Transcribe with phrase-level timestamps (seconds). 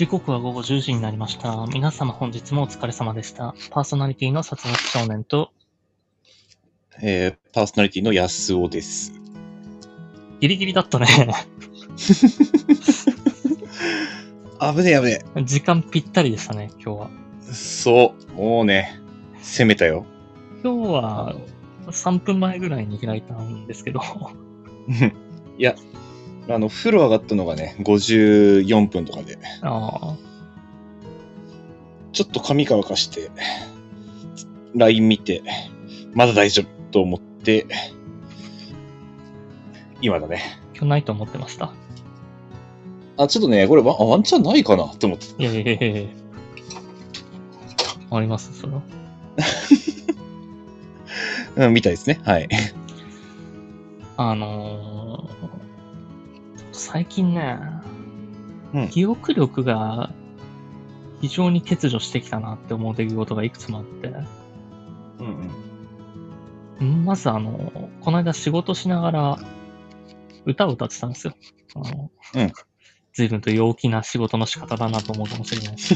[0.00, 1.66] 時刻は午後10時になりました。
[1.66, 3.54] 皆様本日もお疲れ様でした。
[3.68, 5.52] パーソナリティの殺戮少年と、
[7.02, 9.12] えー、パーソナリティの安尾です。
[10.40, 11.06] ギリギリだったね。
[14.58, 17.10] 危ねえ危ね時間ぴったりでしたね、今日は。
[17.50, 17.52] え。
[17.52, 18.98] そう、もうね、
[19.42, 20.06] 攻めたよ。
[20.64, 21.36] 今日は
[21.88, 24.00] 3分前ぐらいに開いたんですけど、
[25.58, 25.74] いや、
[26.50, 30.16] あの、風呂上がったのがね、54分とかで、あ
[32.12, 33.30] ちょっと髪乾かして、
[34.74, 35.42] LINE 見て、
[36.12, 37.66] まだ大丈夫と思って、
[40.02, 40.60] 今だね。
[40.74, 41.72] ー今日ないと思ってました。
[43.16, 45.26] あ、ちょっとね、これワンあワンチャンないかなって思って。
[45.40, 46.08] いやいやいやいや
[48.12, 48.82] ありますそれは。
[51.66, 52.18] うん、みたいですね。
[52.24, 52.48] はい。
[54.16, 55.69] あのー、
[56.80, 57.58] 最近ね、
[58.72, 60.10] うん記憶力が
[61.20, 64.08] 非常に欠如してきたなって思う出来事がいくつもあって、
[65.18, 65.50] うん
[66.80, 67.04] うん。
[67.04, 69.38] まずあの、この間仕事しながら
[70.46, 71.34] 歌を歌ってたんですよ。
[71.74, 72.52] あの、うん
[73.12, 75.94] 随分と陽気な仕事の仕方だなと思うかもしれないです。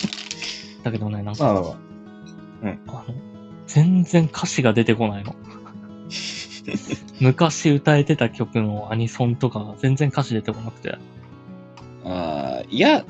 [0.82, 1.68] だけどね、なんか、まあまあま
[2.94, 3.00] あ。
[3.04, 3.14] あの、
[3.66, 5.34] 全然歌詞が出てこないの。
[7.20, 10.96] 昔歌えてた曲のアニソンとか全然歌詞出てこなくて。
[12.04, 13.04] あーいや、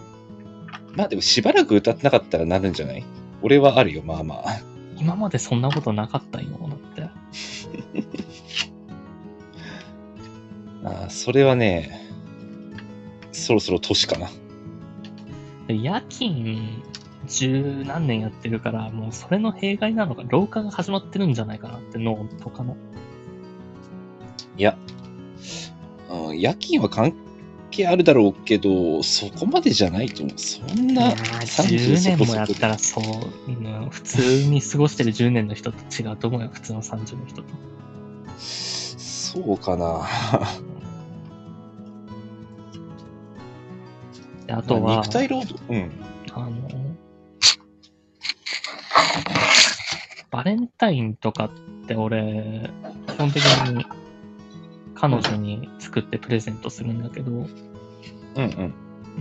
[0.97, 3.05] まあでもしばらく歌ってなかったらなるんじゃない？
[3.43, 4.61] 俺はあるよ、まあまあ。
[4.99, 7.03] 今までそんなことなかったよ、だって。
[10.85, 12.01] あーそれはね、
[13.33, 14.29] そろそろ年かな。
[15.69, 16.59] で夜勤
[17.29, 22.77] 十何年やってるから、もうそれの弊害なのか、老化が始まってるんじゃないかなって脳とかの。
[24.61, 24.77] いや、
[26.11, 27.15] うん夜勤は関
[27.71, 30.39] 係あるだろうけど、そこまでじゃないと思う。
[30.39, 33.05] そんな、いやー30 10年もやったらそう、
[33.51, 37.49] うん普通に過ごしてる10年の人と違うと思うよ、普通の30の人と。
[38.37, 40.07] そうかな。
[44.47, 45.59] であとは、肉体労働？
[45.71, 45.91] うん。
[46.35, 46.51] あの、
[50.31, 51.51] バレンタインとかっ
[51.87, 52.71] て俺、
[53.07, 53.87] 基本的に
[55.01, 57.47] 彼女に作ってプレゼントするんだけど、うん
[58.37, 58.75] うん。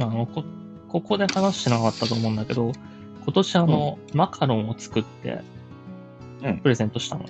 [0.03, 0.43] あの、こ、
[0.87, 2.71] ここで話してなかったと思うんだけど、
[3.23, 5.41] 今年あの、マカロンを作って
[6.43, 7.25] うん、プレゼントしたの。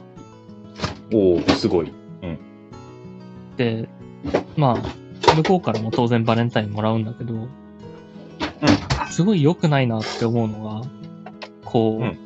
[1.14, 1.92] おおすごい。
[3.58, 3.90] で、
[4.56, 7.48] まあ、向こうからも当然バレンタインもらうんだけど、
[9.10, 10.82] すごい良くないなって思うのが、
[11.66, 12.18] こう、うん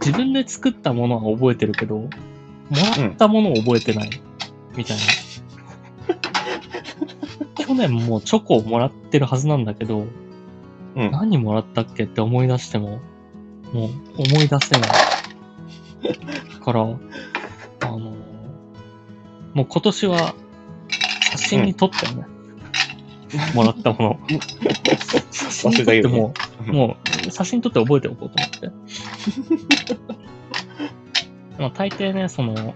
[0.00, 2.08] 自分で作ったものは覚えてるけど、も
[2.96, 4.10] らったものを覚えてない、
[4.78, 5.02] みたいな。
[7.66, 10.06] 去年もチョコをもらってるはずなんだけど、
[10.94, 11.10] うん。
[11.10, 13.00] 何もらったっけって思い出しても、
[13.72, 13.90] もう
[14.32, 14.90] 思い出せない。
[16.64, 16.86] から、あ
[17.86, 20.34] のもう今年は
[21.32, 22.26] 写真に撮ったよね。
[23.54, 24.38] もらったもの。
[25.30, 26.32] 写真に撮っても
[26.68, 26.96] う、も
[27.26, 28.70] う写真撮って覚えておこうと思って。
[31.58, 32.74] まあ大抵ね、その、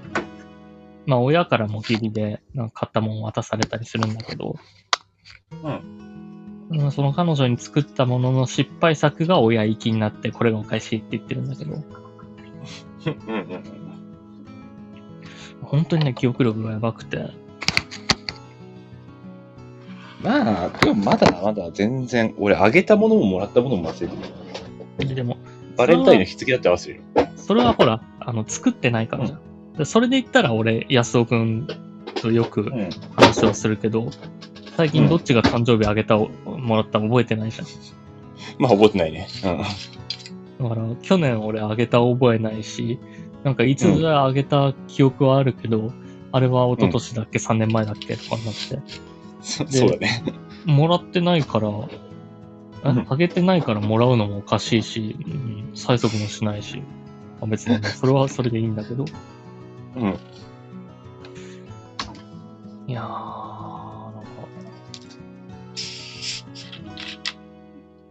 [1.06, 4.56] まあ親からも義理でなんか買ったもの渡されたりするんだけど、
[6.70, 13.82] うん、その彼女に作ったものの失敗作が親行きになって、これがお返しって言ってるんだけど、うんうん
[15.62, 17.30] 本当にね、記憶力がやばくて、
[20.22, 25.14] まあ、でもまだまだ全然、俺あげたものももらったものも忘れてる。
[25.14, 25.38] でも、
[25.76, 27.02] バレンタインの日付だって忘れる。
[27.36, 29.40] それはほら、あの、作ってないからじゃん。
[29.78, 31.66] でそれで言ったら俺、安尾くん
[32.21, 32.91] とよくうん。
[33.16, 34.10] 話をするけど、
[34.77, 37.66] 最近どっちが誕生日あげたをもらったか覚えてないじゃん。
[38.59, 39.28] まあ覚えてないね。
[39.43, 42.99] だから、去年俺あげた覚えないし、
[43.44, 45.93] なんかいつぞやあげた記憶はあるけど、
[46.32, 48.16] あれは一昨年だっけ、3年前だっけ？
[48.16, 48.78] とかになって、
[49.41, 50.23] そそうだね。
[50.64, 51.85] もらってないから、うん。
[52.85, 56.82] ああげてないからもらうのもおかしいし、うん、催促もしないし、ま
[57.43, 59.05] あ、別にね、それはそれでいいんだけど、
[59.97, 60.19] うん。
[62.87, 64.31] いやー、なんか、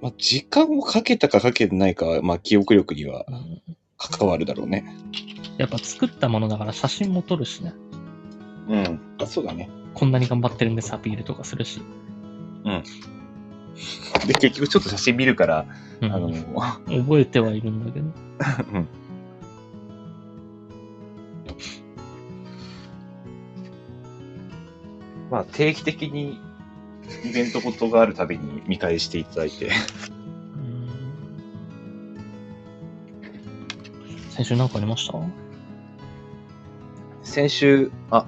[0.01, 3.61] まあ時間をかけたかかけてないかは、まあ記憶力にはうん
[3.97, 4.85] 関わるだろうね。
[5.57, 7.73] やっぱ作ったものだから写真も撮るしね。
[8.67, 8.99] うん。
[9.21, 9.69] あそうだね。
[9.93, 11.81] こんなに頑張ってるんですアピールとかするし。
[14.27, 15.65] で、結局ちょっと写真見るから、
[16.01, 16.31] うんあの、
[16.87, 18.05] 覚えてはいるんだけど。
[18.73, 18.87] うん。
[25.31, 26.39] まあ定期的に
[27.25, 29.65] イベントごとがあるたびに見返していただいて。
[29.65, 29.71] うん
[34.29, 35.17] 先週なんかありました？
[37.23, 38.25] 先週、あ、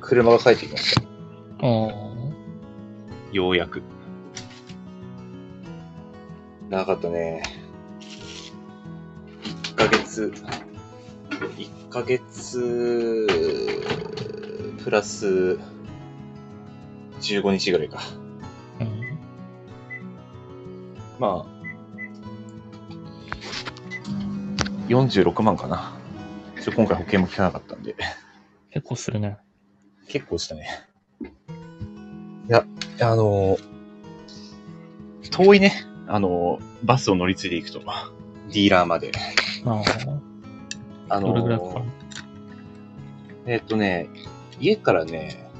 [0.00, 1.02] 車が帰ってきました。
[3.32, 3.82] ようやく。
[6.68, 7.42] 長かったね。
[9.42, 10.32] 1ヶ月、
[11.30, 13.26] 1ヶ月、
[14.82, 15.58] プラス、
[17.22, 18.00] 15日ぐらいか。
[18.80, 19.18] うん。
[21.18, 21.52] まあ、
[24.88, 25.94] 46万かな。
[26.62, 27.96] ちょ今回保険も効かなかったんで、
[28.70, 29.38] 結構するね。
[30.08, 30.68] 結構したね。
[32.48, 32.64] いや、
[33.00, 33.56] あの
[35.30, 35.72] 遠いね、
[36.06, 39.12] あのバスを乗り継いでいくと、ディーラーまで。
[39.64, 39.82] あ
[41.08, 41.16] あ。
[41.16, 41.84] あのどれぐらいかかる？
[43.46, 44.08] えっとね、
[44.60, 45.50] 家からね、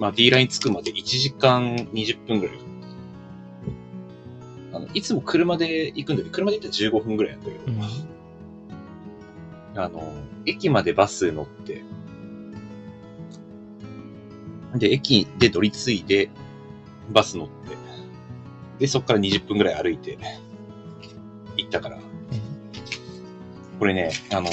[0.00, 2.56] まあ、ディーラーに着くまで1時間20分ぐらい。
[4.72, 7.70] あのいつも車で行くんだけど、車で行ったら15分ぐらいなんだけど、う
[9.78, 9.78] ん。
[9.78, 10.14] あの、
[10.46, 11.84] 駅までバス乗って、
[14.76, 16.30] で、駅で乗り継いで、
[17.10, 17.52] バス乗って、
[18.78, 20.16] で、そこから20分ぐらい歩いて、
[21.58, 21.98] 行ったから、
[23.78, 24.48] これね、あの、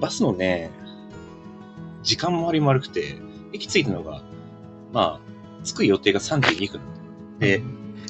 [0.00, 0.70] バスのね、
[2.06, 3.16] 時間も悪いも悪くて、
[3.52, 4.22] 駅着いたのが、
[4.92, 6.80] まあ、着く予定が3時2分。
[7.38, 7.62] で、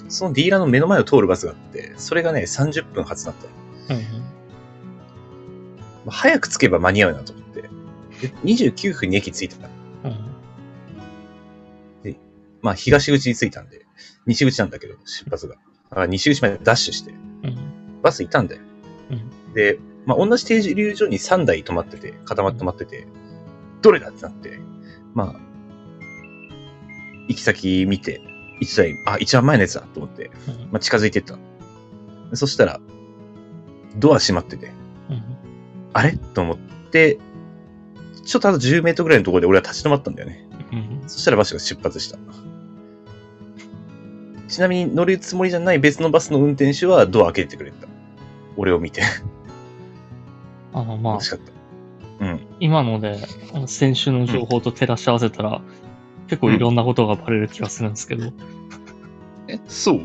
[0.08, 3.98] そのディーラーの目の前を通るバスがあって、それがね、30分発だったよ。
[3.98, 4.20] うん。
[4.20, 4.26] ま
[6.08, 7.62] あ早く着けば間に合うなと思って。
[7.62, 7.68] で、
[8.44, 9.68] 29分に駅着いたか
[10.04, 10.10] ら。
[10.10, 10.36] うん。
[12.62, 13.86] まあ、東口に着いたんで、
[14.26, 15.54] 西口なんだけど、出発が。
[15.54, 15.60] だ
[15.94, 18.00] から西口までダッシュして、うん。
[18.02, 18.62] バスいたんだよ。
[19.10, 19.54] うん。
[19.54, 23.06] で、まあ、同じ停留所に3台止まってて、固まって止まってて、
[23.82, 24.58] どれだってなって、
[25.14, 25.40] まあ、
[27.28, 28.20] 行き先見て、
[28.60, 30.54] 1台、あ、一番前のやつだと思って、うん。
[30.72, 31.38] まあ、近づいてった
[32.34, 32.80] そしたら、
[33.96, 34.72] ドア閉まってて、
[35.10, 35.22] うん。
[35.92, 36.16] あれ？
[36.16, 36.58] と思っ
[36.90, 37.18] て、
[38.24, 40.46] ちょっとあと10メートルぐらいのところで俺は立ち止まったんだよね。
[40.72, 41.08] うん。
[41.08, 42.18] そしたらバスが出発した。
[44.48, 47.86] ちなみに乗るつもりじゃない別のバスの運転手はドア開けてくれた。
[48.56, 49.02] 俺を見て。
[50.72, 51.52] あの、まあ楽し、かった。
[52.58, 52.64] うん。
[52.64, 53.18] 今ので、
[53.66, 55.60] 先週の情報と照らし合わせたら、
[56.28, 58.32] 結構いろんなことがバレる気がするんですけど、
[59.48, 59.96] え、そう？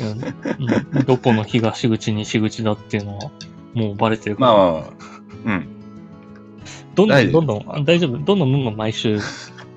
[0.00, 3.30] うんどこの東口、西口だっていうのは、
[3.74, 4.84] もうバレてるから、まあ。
[5.44, 5.68] うん。
[6.94, 9.18] どんどんどんどん、あ大丈夫、どんどんどんどん毎週、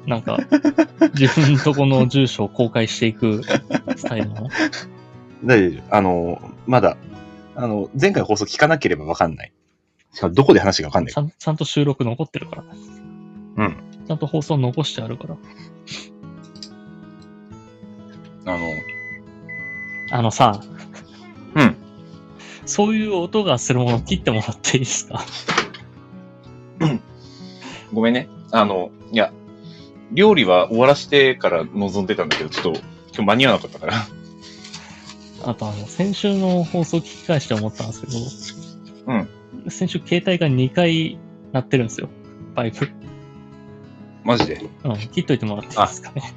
[0.06, 0.38] なんか、
[1.20, 3.42] 自分のとこの住所を公開していく
[3.98, 4.50] スタイルなの？
[5.44, 5.96] 大丈夫。
[5.96, 6.96] あの、まだ、
[7.56, 9.52] あの、前回放送聞かなければわかんない。
[10.16, 11.18] しかもどこで話がわかんないち。
[11.18, 12.70] ゃんちゃんと収録残ってるからね。
[13.58, 13.78] うん。
[14.08, 15.38] ちゃんと放送残してあるから。
[18.46, 18.74] あの、
[20.12, 20.62] あのさ、
[21.56, 21.76] うん。
[22.66, 25.24] そういう音がするもの切ってもらっていいですか？
[27.94, 28.30] ごめんね。
[28.52, 29.34] あの、いや、
[30.12, 32.80] 料理は終わらしてから望んでたんだけど、ちょっと
[33.14, 33.94] 今日間に合わなかったから。
[35.44, 39.30] あとあの、先週の放送聞き返して思ったんですけど、うん。
[39.70, 41.20] 先週携帯が2回
[41.52, 42.10] 鳴ってるんですよ。
[42.56, 42.90] パイプ。
[44.24, 44.70] マジで？
[44.84, 46.34] うん、切っといてもらっていいですかね。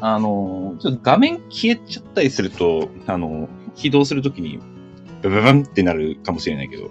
[0.00, 4.60] あの、ちょっと画面消えちゃったりすると、あの、起動するときに、
[5.22, 6.90] ブブブンってなるかもしれないけど、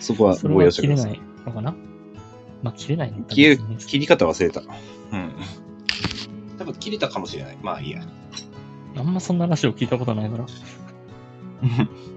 [0.00, 1.08] そこはご容赦くださ。
[1.08, 1.74] は切れないいのかな？
[2.62, 4.60] まあ、切れないんだったら消え切り方忘れた。
[4.60, 4.64] う
[5.16, 5.32] ん。
[6.58, 7.58] 多分切れたかもしれない。
[7.62, 8.02] まあいいや。
[8.96, 10.46] あんまそんな話を聞いたことないから。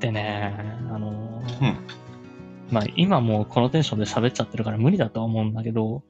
[0.00, 0.54] でね、
[0.90, 1.86] あのーうん
[2.70, 6.02] まあ今もうこのテンションで喋っちゃってるから無理だとは思うんだけど、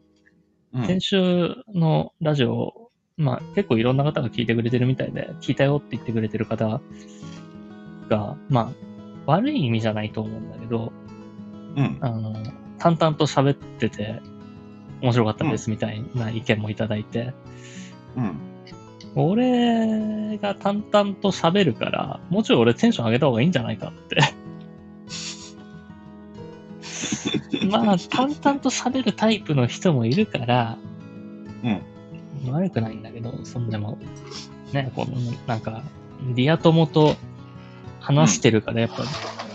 [0.72, 6.80] うん先週のラジオ、まあ結構いろんな方が聞いてくれてるみたいで、聞いたよって言ってくれてる方
[8.08, 8.86] が、まあ
[9.26, 10.92] 悪い意味じゃないと思うんだけど、
[11.76, 11.98] うん。
[12.00, 12.34] あの、
[12.78, 14.20] 淡々と喋ってて
[15.02, 17.34] 面白かったですみたいな意見もいただいて、
[18.16, 18.38] うん。
[19.18, 24.18] 俺が淡々と喋るから、もうちょい俺テンション上げた方がいいんじゃないかって。
[27.70, 30.76] まあ、淡々と喋るタイプの人もいるから、
[31.64, 31.68] う
[32.48, 32.52] ん。
[32.52, 33.98] 悪くないんだけど、そんでも、
[34.72, 35.82] ね、この、なんか、
[36.34, 37.16] リア友と
[38.00, 39.04] 話してるから、やっぱ、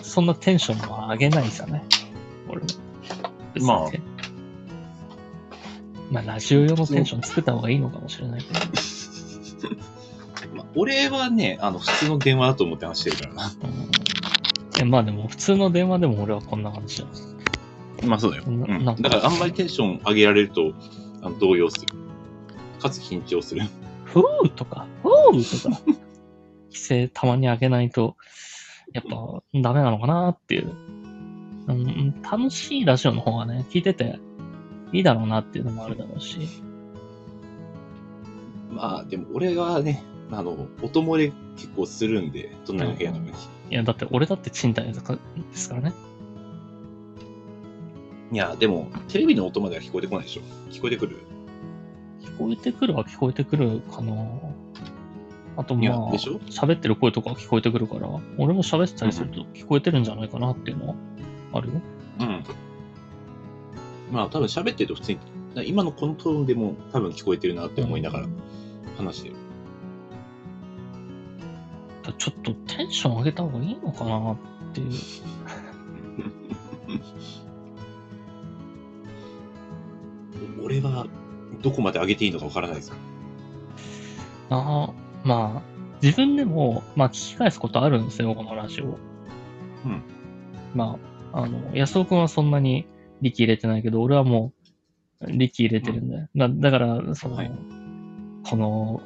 [0.02, 1.82] そんなテンションも上げないじゃない？
[2.50, 2.68] 俺も。
[3.62, 3.90] まあ
[6.12, 8.60] まあ、ラジオ用のテンション作った方がいいのかもしれないけど。
[10.56, 13.52] まあ、俺はね、あの、普通の電話だと思って話してるからな。
[13.64, 13.92] うん
[14.80, 17.08] えまあでも、普通の電話でも俺はこんな感じだ。
[18.04, 18.44] まあそうだよ。
[18.48, 18.86] うん。
[18.86, 20.74] だからあんまりテンション上げられると、
[21.22, 21.94] あの動揺する。
[22.80, 23.64] かつ緊張する。
[24.06, 25.82] ふーとか、ふーとか、
[26.72, 28.16] 規制たまに上げないと、
[28.94, 30.76] やっぱダメなのかなっていう。
[31.68, 34.20] うん、楽しいラジオの方がね、聞いてて
[34.92, 36.50] いいだろうなっていうのもあるだろうし。
[38.72, 43.30] まあでも俺はね、あの、音漏れ結構するんで、どんな部屋とかに。
[43.30, 43.34] い
[43.70, 44.94] や、だって俺だって賃貸で
[45.54, 45.94] すからね。
[48.32, 50.42] いや、でも、テレビの音までは聞こえてこないでしょ。
[50.70, 51.18] 聞こえてくる？
[52.22, 54.14] 聞こえてくるは聞こえてくるかな。
[55.58, 60.96] あとまあ、喋ってる声とかは聞こえてくるから、俺も喋ってたりすると聞こえてるんじゃないかなっていうのは
[61.52, 61.82] あるよ。
[62.22, 62.44] うん。
[64.14, 65.20] まあ多分喋ってると普通に、
[65.68, 68.28] 今のこのトーンでも多分聞こえてるなって思いながら
[69.06, 69.36] 話してる。
[72.04, 74.38] だちょっとテンション上げた方がいいのかなっ
[74.74, 74.92] ていう。
[80.64, 81.08] 俺は
[81.62, 82.94] どこまで上げていいのかわからないです。
[84.50, 84.94] ああ、
[85.24, 85.62] まあ、
[86.02, 88.86] 自分でも、まあ聞き返すことあるんですよ、このラジオ。
[88.86, 88.90] う
[89.90, 90.04] ん。
[90.74, 90.98] ま
[91.32, 92.86] あ、あの、安尾くんはそんなに
[93.22, 94.54] 力入れてないけど、俺はも
[95.22, 96.28] う力入れてるんで。
[96.36, 97.52] だだから、その、はい
[98.44, 99.02] この、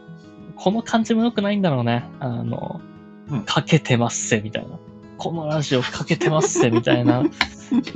[0.56, 2.06] この感じも良くないんだろうね。
[2.20, 2.82] あの、
[3.30, 4.78] うんかけてますせ、みたいな。
[5.18, 7.24] このラジオかけてますせ、みたいな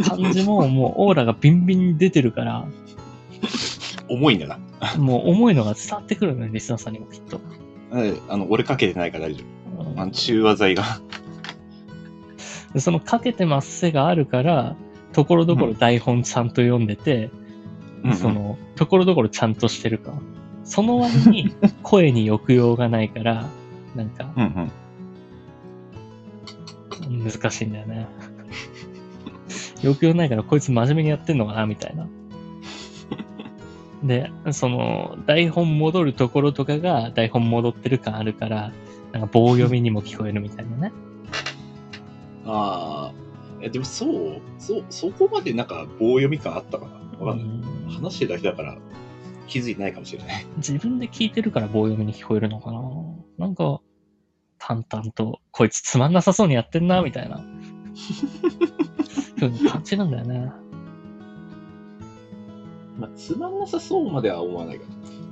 [0.07, 2.65] 感じも、もうオーラがビンビンに出てるから、
[4.09, 4.57] 重いんだな。
[4.97, 7.39] もう重いのが伝わってくるのよ、リスナーさんにもきっと。
[7.93, 9.43] えあの、俺かけてないから大丈
[9.77, 10.01] うん夫。
[10.01, 10.83] あの中和剤が。
[12.73, 14.75] でそのかけてますせがあるから、
[15.13, 17.31] ところどころ台本ちゃんと読んでて、
[18.03, 20.13] うんうんその、ところどころちゃんとしてるか。
[20.69, 23.47] その割に 声に抑揚がないから、
[23.95, 24.71] なんかうん
[27.09, 27.23] うん。
[27.23, 28.07] 難しいんだよね。
[29.81, 32.07] 抑揚ないからこいつ真面目にやってんのかなみたいな。
[34.03, 38.71] で、その、台本戻るところとかが台本戻ってる感あるから、
[39.11, 40.93] なんか棒読みにも聞こえるみたいなね。
[42.45, 43.13] ああ、
[43.61, 47.47] え、でもそう、そう、そこまでなんか棒読み感あったかなわかんない。
[47.47, 48.77] うん話してるだけだから
[49.49, 50.45] 気づいてないかもしれない。
[50.57, 52.81] 自分で聞いてるから棒読みに聞こえるのかな？
[53.37, 53.81] なんか、
[54.57, 57.43] 淡々と、こいつつまんなさそうにやってんな、みたいな。
[59.39, 60.51] そういう感じなんだよね。
[62.97, 64.85] まあ、つまんなさそうまでは思わないか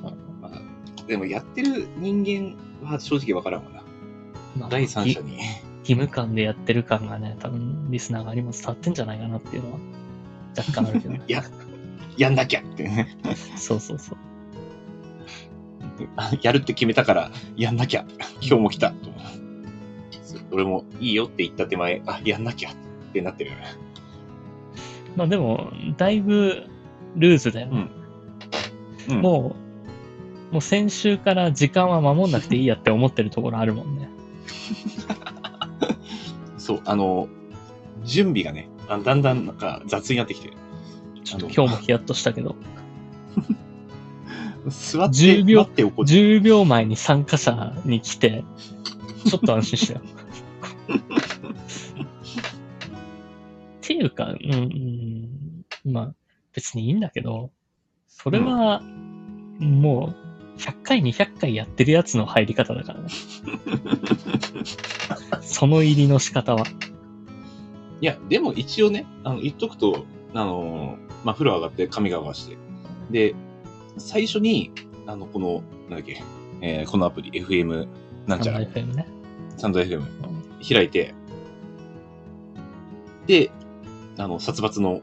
[0.04, 0.10] ら。
[0.10, 0.62] まあ、
[1.06, 2.56] でもやってる人間
[2.90, 3.84] は正直わからんわな。
[4.58, 5.38] まあ第三者ぎに。
[5.82, 9.80] 義務感でやってる感がね、多分リスナー側にも伝わってんじゃないかなっていうのは
[10.58, 11.22] 若干あるけどね。
[11.28, 11.44] いや、
[12.18, 13.18] やんなきゃってね。
[13.56, 14.18] そうそうそう。
[16.42, 18.06] やるって決めたから、やんなきゃ。
[18.42, 18.94] 今日も来た。
[20.52, 22.74] 俺もいいよって言った手前、あ、やんなきゃっ
[23.14, 23.52] てなってる。
[25.16, 26.68] まあでも、だいぶ
[27.16, 27.88] ルーズだよね。
[29.10, 29.22] うん。
[29.22, 29.56] も
[30.52, 34.10] う、もう先週から時間は守んなくていいやって思ってるところあるもんね。
[36.58, 37.28] そう、あの、
[38.04, 40.54] 準備がね、あだんだんなんか雑になってきてる。
[41.28, 42.56] ちょっと今日もヒヤッとしたけど、
[44.70, 46.06] 座って、10秒待っておこう。
[46.06, 48.46] 10秒前に参加者に来て、
[49.28, 50.02] ちょっと安心したよ。
[53.78, 54.54] っていうか、うん、
[55.86, 56.14] うん、まあ、
[56.54, 57.52] 別にいいんだけど、
[58.08, 58.82] それは、
[59.60, 60.16] も
[60.56, 63.10] う、100回、200回やってるやつの入り方だからね。
[65.44, 66.64] その入りの仕方は。
[68.00, 72.58] いや、でも一応ね、あの、言っとくと、あの、まあ、風呂上がって髪が合わして。
[73.12, 73.36] で、
[73.98, 74.72] 最初に、
[75.06, 76.22] あの、この、なんだっけ、
[76.62, 77.88] えーこのアプリ、FM、
[78.28, 79.08] なんちゃら、FM ね。
[79.58, 80.08] サンド FM うん
[80.68, 81.14] 開いて、
[83.28, 83.52] で、
[84.18, 85.02] あの、殺伐の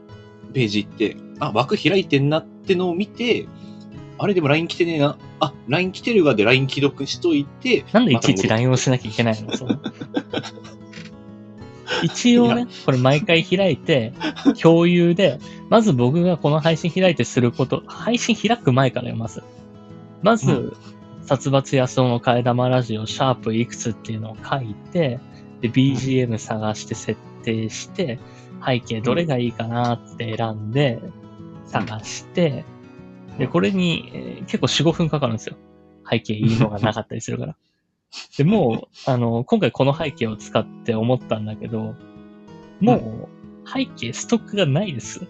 [0.53, 3.47] ページ行って、あ、枠開いてんなってのを見て、
[4.17, 5.17] あれでも LINE 来てねえな。
[5.41, 9.55] あ、LINE 来てるがで LINE 既読しといて、なんでいちいち LINE をしなきゃいけないの？
[9.57, 9.77] その
[12.03, 14.13] 一応ね、これ毎回開いて、
[14.61, 15.39] 共有で、
[15.69, 19.43] まず僕がこの配信開いてすること、配信開く前からよ、まず。
[20.21, 20.73] まず、う
[21.25, 25.19] 殺伐安男の替え玉ラジオ、シャープいくつっていうのを書いて、
[25.61, 28.19] で、BGM 探して設定して、
[28.65, 30.99] 背景どれがいいかなって選んで、
[31.65, 32.65] 探して、
[33.37, 35.57] で、これに、えー結構4、5分かかるんですよ。
[36.09, 37.55] 背景いいのがなかったりするから。
[38.37, 41.95] で、もう、あの、今回この背景を使って思ったんだけど、
[42.79, 43.29] も
[43.65, 45.27] う、背景ストックがないです。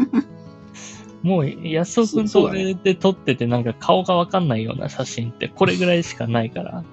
[1.22, 6.84] もう、安尾くんと俺で撮っててなんか顔がわかんないような写真ってこれぐらいしかないから。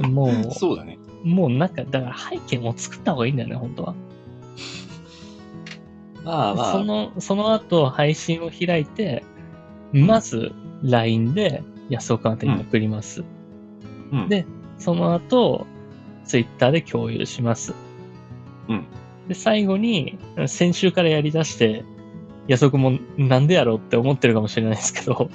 [0.08, 0.98] もそうだね。
[1.24, 3.94] う、もうなんか、だから背景も作った方がいいんだよね、本当は。
[6.24, 9.22] まあまあ、その、その後配信を開いて、
[9.92, 10.52] まず
[10.82, 13.24] LINE で安岡宛てに送ります。
[14.12, 14.46] うんで
[14.78, 15.66] その後、
[16.24, 17.74] Twitter で共有します。
[18.68, 18.86] うん
[19.28, 20.18] で、最後に、
[20.48, 21.84] 先週からやり出して、
[22.48, 25.30] 安岡もなんでやろうって思ってるかもしれないですけど、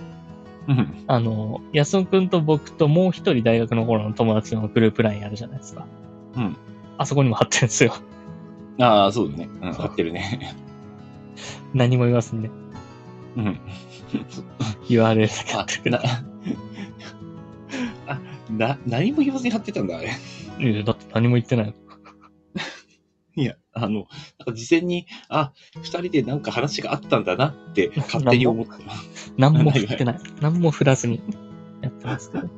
[0.68, 1.04] うん。
[1.08, 5.88] あの、安尾くんと僕ともう一人大学の頃の友達のグループラインあるじゃないですか。
[6.36, 6.58] うん。
[6.98, 7.94] あそこにも貼ってるんですよ。
[8.80, 9.50] ああ、そうだね。
[9.62, 10.56] うん、貼ってるね。
[11.74, 12.52] 何も言わずにね。
[13.38, 13.60] うん。
[14.90, 15.92] URL だけ貼あってくれ
[18.50, 20.10] な、何も言わずに貼ってたんだ、あれ。
[20.60, 21.74] いやだって何も言ってない。
[23.36, 28.84] いや、あの、なんか事前に、あ、二人でなんか話があったんだなって勝手に思っ て。
[29.38, 30.20] 何も振ってない。
[30.42, 31.22] 何も振らずに
[31.82, 32.50] やってますけど。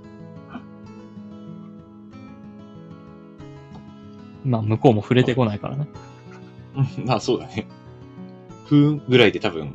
[4.45, 5.87] まあ、向こうも触れてこないからね。
[6.99, 7.67] うんまあそうだね。
[8.65, 9.73] ふーんぐらいで多分。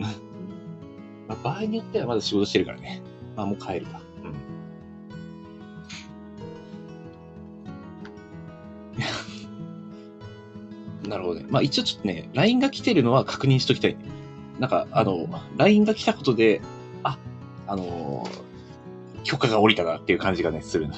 [1.28, 3.02] まあ、場合によってはまだ仕事してるからね。
[3.36, 4.01] まあもう帰るか。
[11.08, 11.46] なるほどね。
[11.48, 14.00] まあ一応ちょっとね、LINE が来てるのは確認しときたいね。
[14.58, 16.60] なんか、あの、LINE が来たことで、
[17.02, 17.18] あ、
[17.66, 18.52] あのー
[19.24, 20.94] 許可が下りたなっていう感じがね、するの。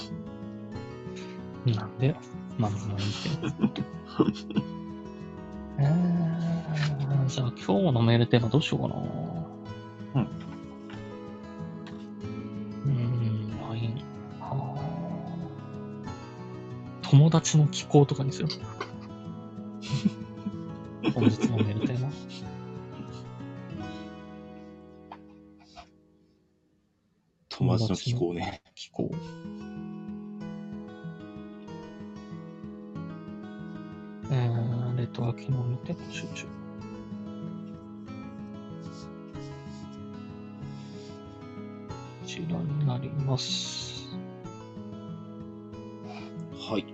[1.66, 2.16] なんでよ。
[2.58, 3.52] まあまあまあいいけど。
[5.78, 8.94] えー、じゃあ今日のメールテーマどうしようかな。
[10.14, 10.28] うん。
[17.02, 18.48] 友達の気候とかにする。
[21.14, 22.10] 本日のメールテーマ。
[27.48, 28.60] 友達の気候ね。
[28.74, 29.08] 気候。
[34.32, 36.46] えー、レッドは昨日見て、集中。
[36.46, 36.50] こ
[42.26, 44.08] ちらになります。
[46.58, 46.84] はい。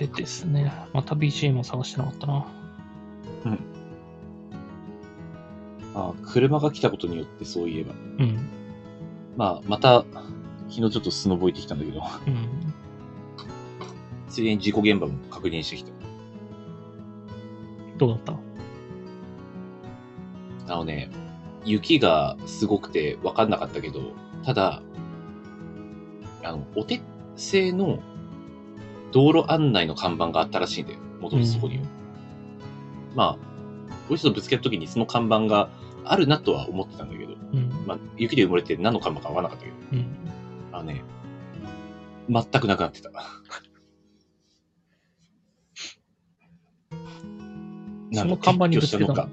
[0.00, 2.46] でですね、また BGM を探してなかったな。
[5.94, 7.92] あ、車が来たことによってそういえば。
[7.92, 8.48] うん。
[9.36, 10.04] まあ、また、
[10.70, 12.48] 昨日ちょっとスノボ行ってきたんだけど、うん。
[14.28, 15.90] ついでに事故現場も確認してきた。
[17.98, 18.18] どうだっ
[20.66, 20.72] た？
[20.72, 21.10] あのね、
[21.66, 24.00] 雪がすごくて分かんなかったけど、
[24.44, 24.82] ただ、
[26.42, 27.02] あの、お手
[27.36, 27.98] 製の
[29.12, 30.98] 道路案内の看板があったらしいんだよ。
[31.20, 31.84] 元々そこには。
[33.14, 33.44] まあ、
[34.08, 35.68] こいつとぶつけた時にその看板が
[36.04, 37.68] あるなとは思ってたんだけど、うん。
[37.86, 40.06] まあ、雪で埋もれて何の看板か分からなかったけど、うん。
[40.72, 41.02] あのね、
[42.28, 43.10] 全くなくなってた。
[48.12, 49.14] その看板にぶつけたの？
[49.14, 49.28] か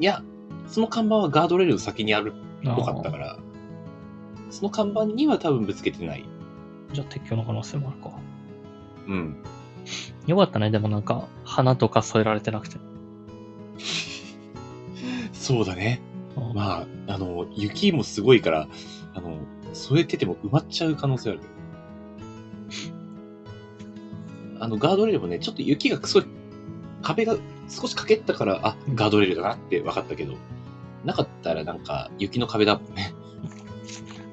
[0.00, 0.22] いや、
[0.66, 3.38] その看板はガードレールの先にあるっあぽかったから、
[4.50, 6.24] その看板には多分ぶつけてない。
[6.90, 8.10] ーじゃあ撤去の可能性もあるか。
[9.06, 9.36] うん。
[10.26, 12.78] よかったね、でもなんか、花とか添えられてなくて。
[15.32, 16.00] そうだね。
[16.36, 18.68] あまあ、あの、雪もすごいから、
[19.14, 19.38] あの、
[19.72, 21.40] 添えてても埋まっちゃう可能性ある。
[24.58, 26.26] あの、ガードレールもね、ちょっと雪がすごい、
[27.02, 27.36] 壁が
[27.68, 30.34] 少しかけったから、あ、ガードレールだなって分かったけど、
[31.04, 33.14] なかったらなんか雪の壁だもんね。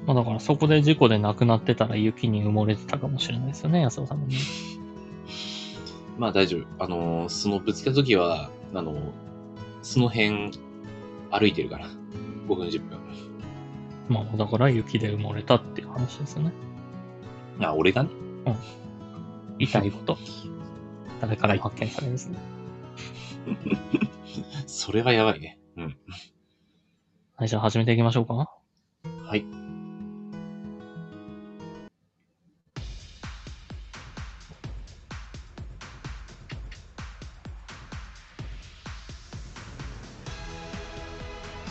[0.06, 4.36] まあだからそこで事故で亡くなってたら雪に埋もれてたかもしれないですよね、安尾さんもね。
[6.18, 6.84] まあ大丈夫。
[6.84, 8.96] あの、そのぶつけた時は、あの、
[9.82, 10.52] その辺
[11.30, 11.88] 歩いてるから。
[12.48, 12.98] 5分10分。
[14.08, 16.52] まあだから雪で埋もれたっていう話ですよね。
[17.60, 18.10] あ、俺がね。
[19.58, 20.18] 痛いこと。
[21.20, 22.38] 誰からも発見されるんですね。
[24.66, 25.58] それはやばいね。
[25.76, 25.96] うん。
[27.36, 28.34] はい、じゃあ始めていきましょうか。
[29.26, 29.63] はい。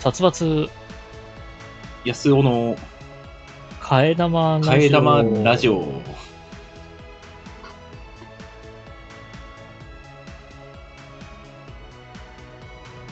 [0.04, 0.70] 殺伐、
[2.04, 2.76] 安尾の
[3.80, 4.74] 替え玉ラジオ。
[4.74, 6.02] 替え玉ラジオ。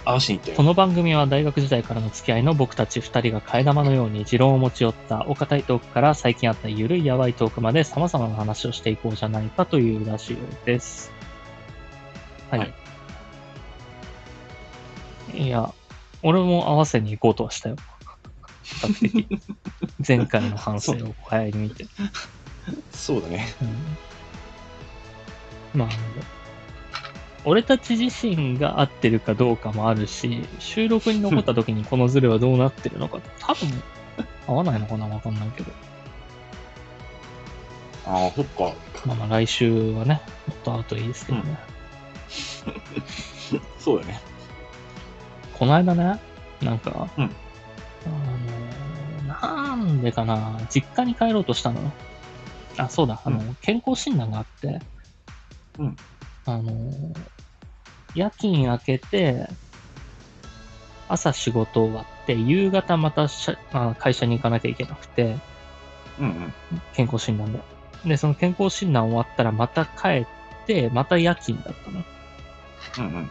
[0.03, 0.57] 合わしに行ったよ。
[0.57, 11.09] この番組は大学時代からの付き合いの僕たち二人が替え玉のように持論を持ち寄ったお堅いトークから最近あったゆるいやばいトークまで様々な話をしていこうじゃないかというラジオです。
[12.49, 12.59] はい。
[12.59, 12.73] はい
[15.33, 15.73] い、や、
[16.23, 17.75] 俺も合わせに行こうとはしたよ。
[18.63, 19.39] 比較的。
[20.07, 21.85] 前回の反省を顧みて。
[22.91, 23.53] そうだね。
[23.61, 24.11] うん
[25.73, 25.89] まあ、
[27.45, 33.83] 俺たち自身が合ってるかどうかもあるし、収録に残った時にこのズレはどうなってるのか、 多分
[34.47, 35.71] 合わないのかなわかんないけど。
[38.05, 38.73] ああ、そっか。
[39.05, 41.57] まあまあ来週はね、もっと合うといいですけどね。
[43.79, 44.30] そうだね。
[45.61, 46.19] この間ね、
[46.63, 47.29] なんか、うん
[49.27, 51.91] あの、なんでかな、実家に帰ろうとしたのよ。
[52.77, 54.81] あ、そうだ、あの、う健康診断があって、
[55.77, 55.95] うん
[56.47, 56.73] あの、
[58.15, 59.47] 夜勤明けて、
[61.07, 65.37] 朝仕事終わって、夕方またしゃあ会社に行かなきゃいけなくて、
[66.19, 66.53] うんうん。
[66.95, 67.59] 健康診断で。
[68.03, 70.27] で、その健康診断終わったらまた帰っ
[70.65, 72.03] て、また夜勤だったの。
[73.09, 73.29] うん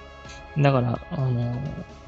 [0.56, 0.62] うん。
[0.62, 1.99] だから、あのー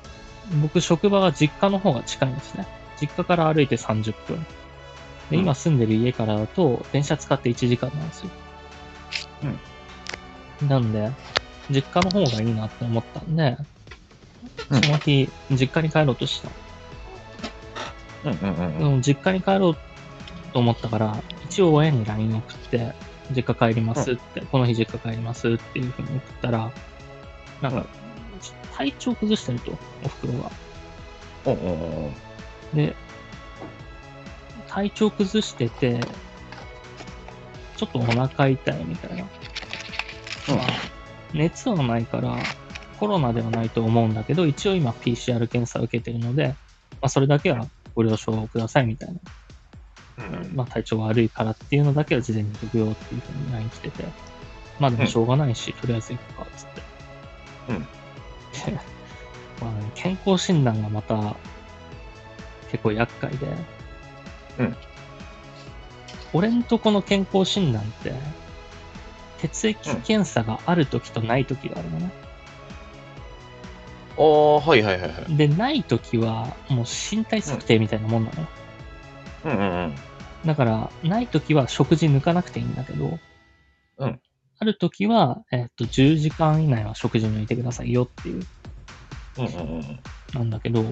[0.60, 2.66] 僕、職場は実家の方が近いんですね。
[3.00, 4.46] 実家から歩いて30分。
[5.30, 8.30] で、うん今住んでる家からだと、電車使って1時間なんですよ。
[10.68, 11.10] なんで、
[11.70, 13.56] 実家の方がいいなって思ったんで、
[14.70, 16.48] うんその日、実家に帰ろうとした。
[18.24, 19.76] うんうんうんでも実家に帰ろう
[20.52, 22.92] と思ったから、一応親に LINE 送って、
[23.34, 26.70] 実家帰りますって、この日実家帰りますっていうふうに送ったら、
[27.60, 27.86] なんか、
[28.82, 30.50] 体調崩してると、お袋が。
[31.46, 32.12] うんうんうんうん。
[32.74, 32.96] で、
[34.66, 36.00] 体調崩してて、
[37.76, 39.22] ちょっとお腹痛いみたいな。
[39.22, 40.66] まあ
[41.32, 42.36] 熱はないから、
[42.98, 46.54] コロナではないと思うんだけど、一応今 PCR 検査を受けてるので、ま
[47.02, 49.20] あ、それだけはご了承くださいみたいな。
[50.18, 54.04] うんまあ、体調が悪いからっていうのだけは事前に言っとくよっていうふうに LINE 来てて、
[54.78, 56.82] まあでもしょうがないし、とりあえず行くか、つって。
[57.70, 58.01] うん
[58.52, 58.72] で
[59.60, 61.36] まあね、健康診断がまた
[62.70, 63.46] 結構厄介で、
[64.58, 64.76] うん
[66.34, 68.14] 俺んとこの健康診断って、
[69.38, 72.10] 血液検査がある時とない時があるのね。
[74.16, 75.36] ああ、はいはいはいはい。
[75.36, 78.48] で、ない時はもう身体測定みたいなもんなのよ。
[79.44, 79.94] うんうんうん。
[80.46, 83.18] だから、ない時は食事抜かなくていいんだけど、
[83.98, 84.20] うん
[84.62, 88.46] ある時は、えっと、10時間以内は食事抜いてくださいよっていう、
[89.38, 90.00] うんうんうん。
[90.34, 90.84] なんだけど、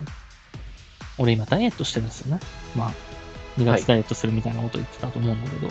[1.18, 2.40] 俺今ダイエットしてるんですよね。
[2.74, 2.92] まあ、
[3.61, 5.68] 2月ダイエットするみたいなこと言ってたと思うんだけど、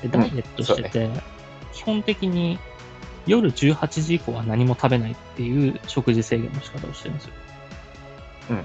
[0.00, 1.10] で、ダイエットしてて、
[1.74, 2.58] 基本的に
[3.26, 7.32] 夜18時以降は何も食べないっていう食事制限の仕方をしてるんですよ。
[8.50, 8.64] うんうん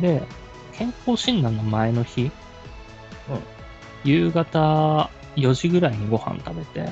[0.00, 0.02] ん。
[0.02, 0.26] で、
[0.72, 2.30] 健康診断の前の日、うん
[4.06, 6.88] 夕方4時ぐらいにご飯食べて、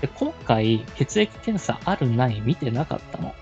[0.00, 3.34] で今回血液検査あるない見てなかったの。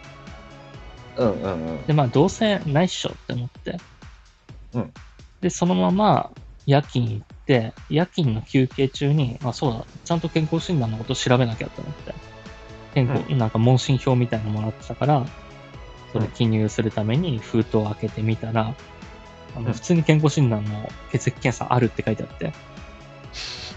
[1.17, 1.87] うんうんうん。
[1.87, 3.79] で、まあどうせないっしょって思って。
[4.75, 4.93] うん
[5.41, 6.31] で、そのまま
[6.67, 12.15] 夜勤行って、夜勤の休憩中に、あ、そうだ、ちゃんと健康診断のこと調べなきゃって思って。
[12.95, 15.27] 健康、なんか問診票みたいなのもらってたから、
[16.13, 18.75] それ記入するために封筒を開けてみたら、
[19.57, 22.53] あうんの普通に健康診断の血液検査あるって書いてあって。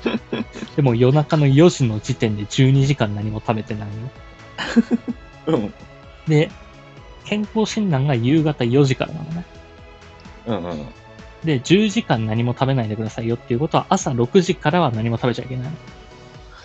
[0.75, 3.87] でも夜中の4時の時点で12時間何も食べてない
[5.47, 5.57] の。
[5.57, 5.73] うん
[6.27, 6.49] で、
[7.25, 9.45] 健康診断が夕方4時からなのね。
[10.45, 10.85] うんうん。
[11.43, 15.71] で、10時間何も食べないでくださいよっていうことは、朝6時からは何も食べちゃいけないの。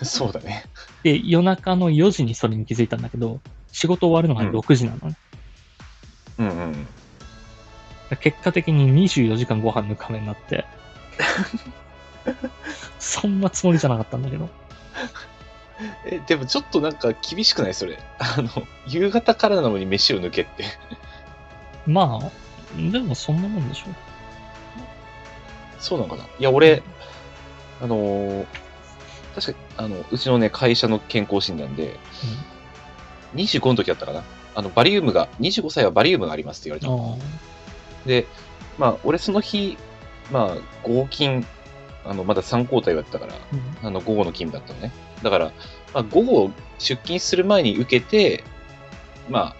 [0.03, 0.65] そうだね。
[1.03, 3.41] で、夜中の4時にそれに気づいたんだけど、
[3.71, 5.17] 仕事終わるのが6時なのね。
[6.37, 6.87] うんうん。
[8.17, 10.65] 結果的に24時間ご飯抜かめになって、
[12.99, 14.49] そんなつもりじゃなかったんだけど。
[16.05, 17.97] え、でもちょっとなんか厳しくないそれ？
[18.19, 18.49] あの、
[18.87, 20.65] 夕方からなのに飯を抜けって。
[21.87, 23.85] まあ、でもそんなもんでしょ。
[25.79, 26.27] そうなのかな？
[26.37, 26.83] いや、俺、
[27.81, 28.45] あのー
[29.35, 31.97] 確かあの、うちのね、会社の健康診断で、
[33.35, 34.23] 25の時だったかな？
[34.55, 37.48] あの、バリウムが、25歳はバリウムがありますって言われた
[38.05, 38.25] で、
[38.77, 39.77] まあ、俺その日、
[40.31, 41.45] まあ、合金、
[42.05, 44.91] あの、まだ3交代だったから、あ、うんあの、午後の勤務だったのね。
[45.21, 45.45] だから、
[45.93, 48.43] まあ、午後出勤する前に受けて、
[49.29, 49.55] まあ、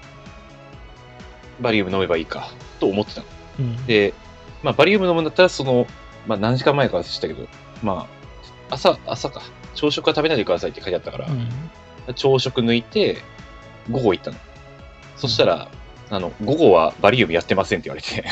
[1.62, 3.28] バリウム飲めばいいか、と思ってたの。
[3.60, 3.86] うん。
[3.86, 4.14] で、
[4.64, 5.86] まあ、バリウム飲むんだったら、その、
[6.28, 7.48] まあ、何時間前か忘れしたけど、
[7.84, 8.08] ま
[8.70, 9.42] あ、朝、朝か、
[9.76, 11.50] 朝食は食べないでくださいって書いてあったから、うん。
[12.16, 13.18] 朝食抜いて、
[13.90, 14.38] 午後行ったの。
[15.18, 15.68] そしたら、
[16.10, 18.24] あの、午後はバリウムやってませんって言われて、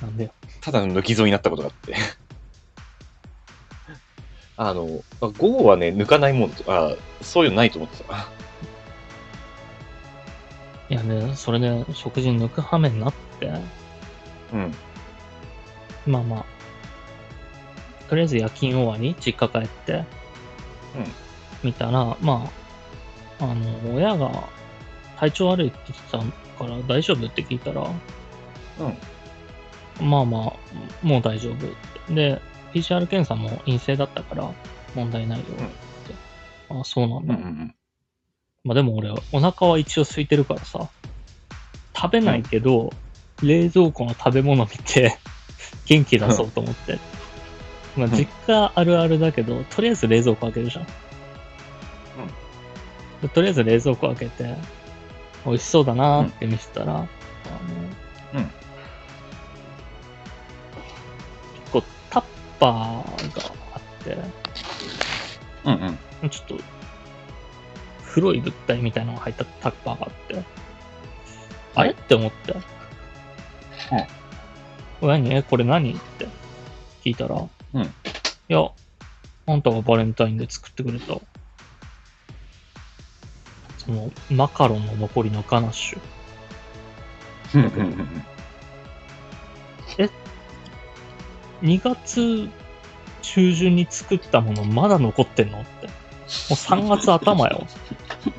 [0.00, 0.30] なんでよ。
[0.60, 1.94] ただの抜き添いになったことがあって。
[4.56, 4.86] あの、
[5.20, 8.28] まあ午後はね、抜かないもんと、あそういうのないと思ってた。
[10.88, 13.52] いやね、それで食事抜く羽目になって、
[14.52, 14.74] うん。
[16.06, 16.44] まあまあ、
[18.08, 20.04] とりあえず夜勤終わり、実家帰って、
[21.62, 22.50] みたら、ま
[23.40, 24.48] あ、あの、親が
[25.24, 26.18] 体調悪いって言ってた
[26.58, 27.84] から大丈夫って聞いたら、う
[30.04, 30.08] ん。
[30.08, 30.52] まあまあ、
[31.02, 31.66] もう大丈夫。
[32.14, 32.40] で、
[32.74, 34.52] PCR 検査も陰性だったから
[34.94, 35.54] 問題ないよって。
[36.68, 37.34] ああ、そうなんだ。
[37.34, 37.74] うんうん
[38.66, 40.88] まあでも俺、お腹は一応空いてるからさ、
[41.94, 42.94] 食べないけど、
[43.42, 45.18] 冷蔵庫の食べ物見て、
[45.84, 46.98] 元気出そうと思って。
[47.94, 50.86] まあん実家あるあるだけど、とりあえず冷蔵庫開けるじゃん。
[53.20, 54.54] でとりあえず冷蔵庫開けて、
[55.44, 57.06] 美味しそうだなーって見せたら、あの、
[58.34, 58.50] うん
[61.60, 62.24] 結構タッ
[62.58, 63.42] パーが
[63.74, 64.16] あって、
[65.64, 65.74] うん。
[65.74, 66.30] うんうん。
[66.30, 66.56] ちょっと、
[68.12, 70.42] 黒い物体みたいなのが入ったタッパーがあって、
[71.74, 71.90] あれ？
[71.90, 72.54] って思って。
[75.02, 75.08] うん。
[75.08, 75.34] 何？
[75.34, 75.92] え、これ何？
[75.92, 76.26] って
[77.04, 77.36] 聞いたら、
[77.74, 77.88] うんい
[78.48, 78.70] や、
[79.46, 81.14] あんたがバレンタインで作ってくれた、
[83.86, 86.00] その、マカロンの残りのガナッシュ。
[87.54, 88.24] うんうんうん
[91.62, 92.50] 2月
[93.22, 95.86] 中旬に作ったものまだ残ってんのって。
[95.86, 97.66] もう3月頭よ。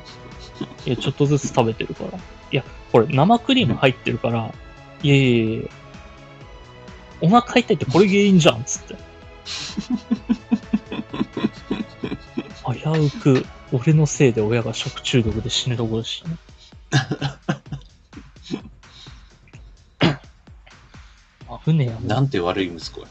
[0.86, 2.18] いや、ちょっとずつ食べてるから。
[2.18, 2.20] い
[2.52, 4.54] や、これ生クリーム入ってるから、
[5.02, 5.68] いやいやいや
[7.20, 8.94] お腹痛いってこれ原因じゃん、つって。
[12.64, 16.36] 危うく、俺のせいで親が食中毒で死ぬところでしたね。
[21.64, 23.06] 危ねえやなんて悪い息子や。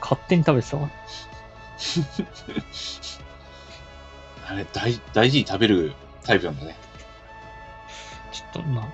[0.00, 0.88] 勝手に食べてたわ。
[4.48, 5.92] あれ、大大事に食べる
[6.24, 6.76] タイプなんだね。
[8.32, 8.86] ちょっと、まあ、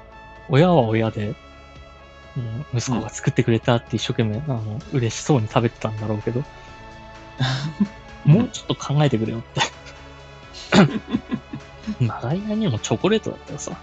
[0.49, 1.35] 親は親で、
[2.37, 6.45] うん、息子が作ってくれたって一生懸命、あの、嬉しそうに食べてたんだろうけど、
[8.25, 9.61] もうちょっと考えてくれよって。
[12.01, 13.77] 長い間にもチョコレートだったらさ、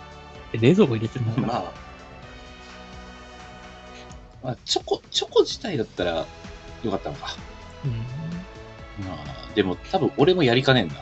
[0.54, 1.64] 冷蔵庫入れてるんだまあ、
[4.44, 6.26] まあ、チョコ、チョコ自体だったら
[6.84, 7.36] よかったのか。
[7.84, 10.96] うん、まあ、でも多分俺もやりかねえんだ。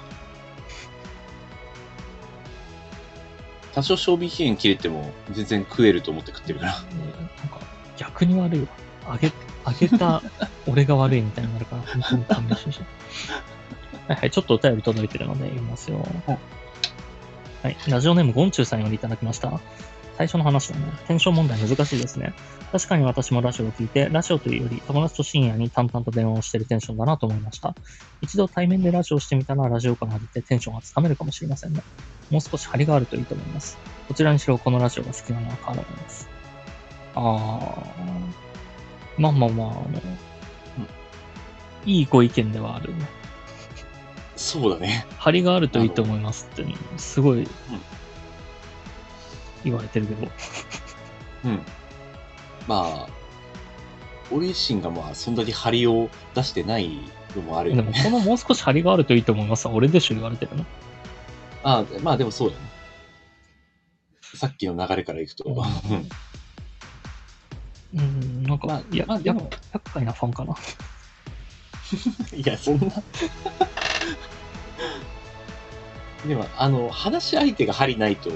[3.74, 6.72] 多少賞味期限切れても全然食えると思って食ってるから。
[6.72, 6.88] ね
[7.40, 7.60] なんか
[7.98, 8.68] 逆に悪いわ。
[9.08, 9.32] あげ、
[9.66, 10.22] あげた
[10.68, 12.82] 俺が悪いみたいになるから、本当に勘弁してほしい。
[14.08, 16.06] はいはい、ちょっとお便り届いてるので読みますよ。
[17.64, 19.62] はい、ラジオネームゴンチュウさんよりいただきました。
[20.18, 20.86] 最初の話だね。
[21.08, 22.34] テンション問題難しいですね。
[22.72, 27.74] 確かに私もラジオを聞いて、ラジオというより友達と深夜に淡々と電話をしているテンションだなと思いました。
[28.22, 31.82] 一度対面でラジオをしてみたらラジオ感が出てテンションがつかめるかもしれませんね。
[32.30, 33.78] もう少し張りがあるといいと思います。
[34.10, 36.30] どちらにしろこのラジオが好きなのは変わらないです。
[37.16, 39.22] あー。
[39.22, 39.90] まあまあまあ、あの、
[41.86, 43.23] いいご意見ではあるね。
[44.36, 45.06] そうだね。
[45.18, 46.66] 張りがあるといいと思いますって、
[46.98, 47.48] すごい、
[49.64, 50.32] 言われてるけど。
[51.46, 51.62] うん。
[52.68, 53.10] まあ、
[54.32, 57.00] 俺自身がまあ、そんなに張りを出してない
[57.36, 58.04] のもあるでも、よね。
[58.04, 60.66] このもう少し張りがあるといいと思いますは俺でしょ言われてるの。
[61.64, 62.62] ああ、まあでもそうだね。
[64.36, 65.44] さっきの流れからいくと。
[65.46, 66.10] うん
[67.96, 70.56] うん、なんか、まあいや、やまあでも厄介なファンかな。
[72.36, 72.88] いや、そんな。
[76.26, 78.32] でも、あの、話し相手が針ないと、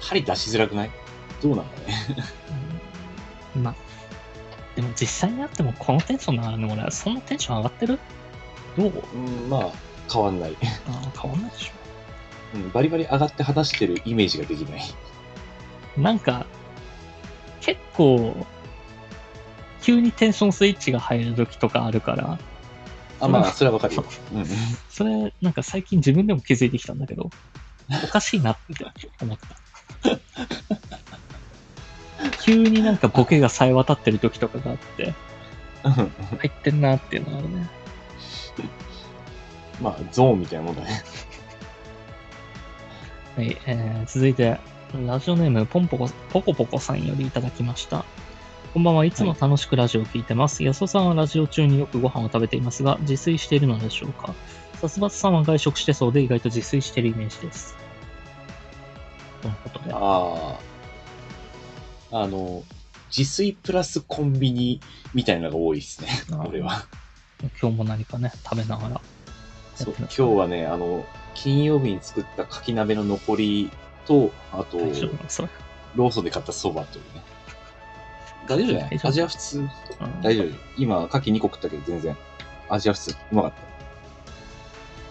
[0.00, 0.90] 針出しづらくない？
[1.42, 1.94] どうなんだね。
[3.54, 3.74] うんまあ、
[4.74, 7.98] でも実際に会ってもこのテンションならね、俺、そんなテンション上がってる？
[8.76, 9.02] どう？
[9.14, 9.70] うん、まあ、
[10.12, 10.56] 変わんない。
[10.86, 11.72] あー変わんないでし
[12.54, 14.80] うん、バリバリ上がって話してるイメージができない。
[15.98, 16.00] ょ。
[16.00, 16.46] なんか、
[17.60, 18.46] 結構、
[19.82, 22.38] 急にテンションスイッチが入る時とかあるから、
[23.20, 24.04] あ、まあ、それはわかるよ。
[24.32, 24.46] うんうん。
[24.88, 27.30] それ、なんか最近自分でも気づいてきたんだけど、
[28.04, 28.86] おかしいなって
[29.22, 30.20] 思った。
[32.42, 35.14] 急になんかボケが冴え渡ってる時とかがあって、
[35.82, 37.68] 入ってんなっていうのがあるね。
[39.80, 41.02] まあ、ゾーンみたいなもんだね。
[43.36, 44.58] はい、えー、続いて、
[45.06, 48.04] ラジオネームポンポコ、ポコポコさんよりいただきました。
[48.76, 50.62] こんばんはいつも楽しくラジオを聞いてます。
[50.62, 54.34] 安尾さんはラジオ中によくご飯を食べていますが、自炊しているのでしょうか？
[54.82, 57.74] 殺伐さんは外食してそうで意外と自炊しているイメージです。
[59.40, 59.94] とのことで。
[59.94, 60.58] あ
[62.12, 62.20] あ。
[62.22, 62.64] あの、
[63.08, 64.82] 自炊プラスコンビニ
[65.14, 66.08] みたいなのが多いですね。
[66.32, 66.84] あー俺は。
[67.58, 69.00] 今日も何かね、食べながら。
[69.74, 73.70] そう今日はね、あの、金曜日に作ったかき鍋の残り
[74.04, 75.48] と、あと、大丈夫なのそれ。
[75.94, 77.22] ローソンで買ったそばというね。
[78.54, 78.90] 大丈夫じゃない？
[78.90, 79.58] 大丈夫味は普通。
[79.58, 79.68] うん
[80.22, 80.46] 大丈夫。
[80.78, 82.16] 今、牡蠣2個食ったけど全然。
[82.68, 83.16] 味は普通。
[83.32, 83.52] うまかっ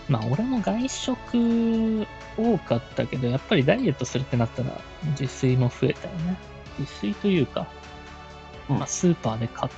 [0.08, 4.80] まあ俺も外食多かったけど、やっぱりダイエットするってなったら
[5.19, 6.38] 自炊も増えたよね。
[6.78, 7.67] 自炊というか、
[8.69, 9.71] うんまあスーパーで買っ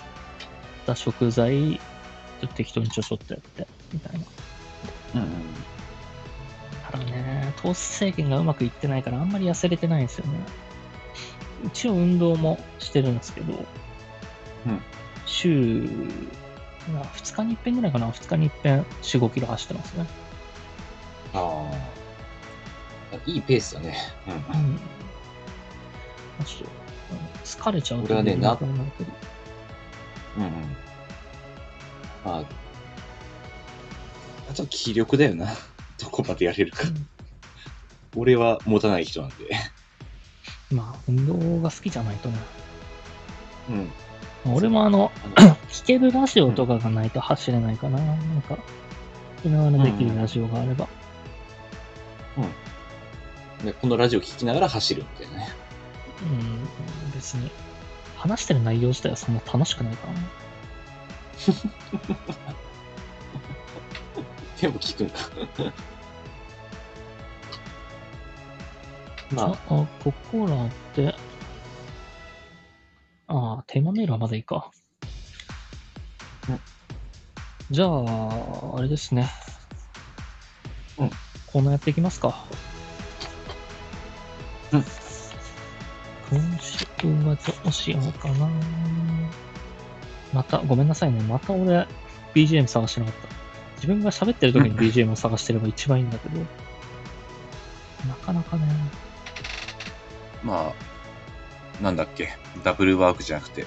[0.86, 4.26] た食材、ちょっと適当にちょちょっとやって、みたいな。
[5.15, 5.30] うんうん。
[6.91, 10.39] ただね、糖質制限がうまくいってないからあんまり痩せれてないんですよね。
[11.65, 14.82] 一応運動もしてるんですけど、うん
[15.26, 15.89] 週、
[16.91, 20.08] まあ2日に一遍ぐらいかな、2日に一遍4、5キロ走ってますね。
[21.34, 21.98] ああ。
[23.26, 23.98] いいペースだね。
[24.28, 24.34] うん。
[24.34, 24.41] うん。
[24.41, 24.50] ま
[26.41, 28.58] あちょっと、うん疲れちゃうと俺はねな。
[28.62, 28.82] うんうん。
[32.26, 32.43] まあ、
[34.52, 35.48] あとは気力だよな。
[35.98, 36.84] どこまでやれるか。
[38.15, 39.36] 俺は持たない人なんで。
[40.71, 42.38] まあ、運動が好きじゃないとね。
[43.69, 44.53] うん。
[44.53, 45.12] 俺もあの、
[45.69, 47.99] 聞けるラジオとかがないと走れないかな。
[47.99, 48.58] なんか、
[49.38, 50.88] 聞きながらできるラジオがあれば。
[53.63, 55.49] でこのラジオ聞きながら走るみたいなね。
[56.21, 56.67] うん、
[57.13, 57.51] 別に。
[58.15, 60.19] 話してる内容自体はそんな楽しくないからね。
[64.62, 65.19] でも聞くんか。
[69.32, 71.13] まああ、、あここらで、
[73.28, 74.72] ああ、テーマメールはまだいいか。
[76.50, 76.60] うん
[77.70, 79.30] じゃあ、あれですね。
[80.98, 81.10] うん。
[81.48, 82.46] コーナーやっていきますか。
[84.72, 84.84] うん。
[86.30, 86.86] 今週
[87.26, 88.50] はどうしようかな。
[90.34, 91.20] また、ごめんなさいね。
[91.24, 91.86] また俺、
[92.34, 93.36] BGM 探してなかった。
[93.76, 96.40] 自分が喋ってる時に BGM を探してれば一番いいんだけど、
[98.08, 98.63] なかなかね。
[100.47, 100.73] ま
[101.79, 102.29] あ、なんだっけ、
[102.63, 103.65] ダブルワークじゃなくて、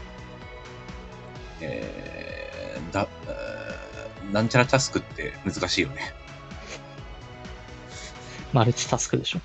[1.60, 6.14] えー、だ、えーなんちゃらタスクって難しいよね。
[8.52, 9.40] マルチタスクでしょ？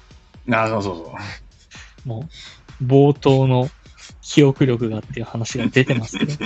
[0.51, 1.15] あ、そうそうそ
[2.05, 2.07] う。
[2.07, 2.29] も
[2.81, 3.69] う、冒頭の
[4.21, 6.33] 記憶力がっていう話が出てますけど。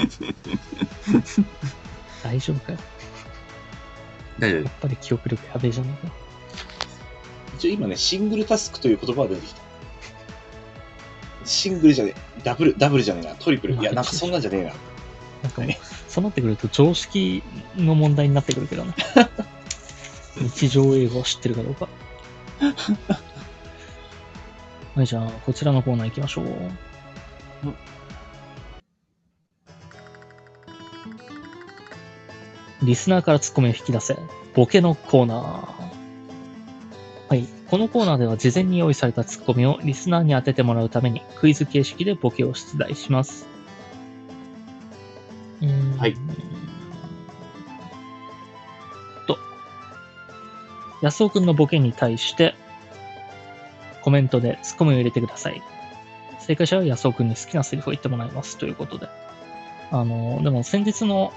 [2.24, 2.80] 大丈夫かよ？
[4.40, 6.14] 大丈夫やっぱり記憶力やべえじゃねえか。
[7.58, 9.59] 一応今ね、シングルタスクという言葉が出てきた。
[11.46, 13.76] シングルじゃねえ、ダブル、ダブルじゃねえな、トリプル。
[13.76, 14.74] いや、なんかそんなんじゃねえな。
[15.44, 15.72] なんかもう、
[16.08, 17.44] そうなってくると常識
[17.76, 18.94] の問題になってくるけどね。
[20.38, 21.88] 日常英語を知ってるかどうか。
[24.96, 26.46] はい、じゃあ、こちらのコーナー行きましょう。
[32.84, 34.18] リスナーからツッコミを引き出せ。
[34.56, 35.79] ボケのコーナー。
[37.70, 37.78] はい。
[37.78, 43.48] このコーナーでは事前に用意されたツッコミをリスナーに当ててもらうためにクイズ形式でボケを出題します。
[45.62, 46.16] うーんはい。
[49.28, 49.38] と、
[51.02, 52.56] 安尾くんのボケに対して、
[54.02, 55.62] コメントでツッコミを入れてください。
[56.40, 58.58] 正解者は安尾くんに好きなセリフを言ってもらいます。
[58.58, 59.08] ということで。
[59.92, 61.34] あの、でも先日の、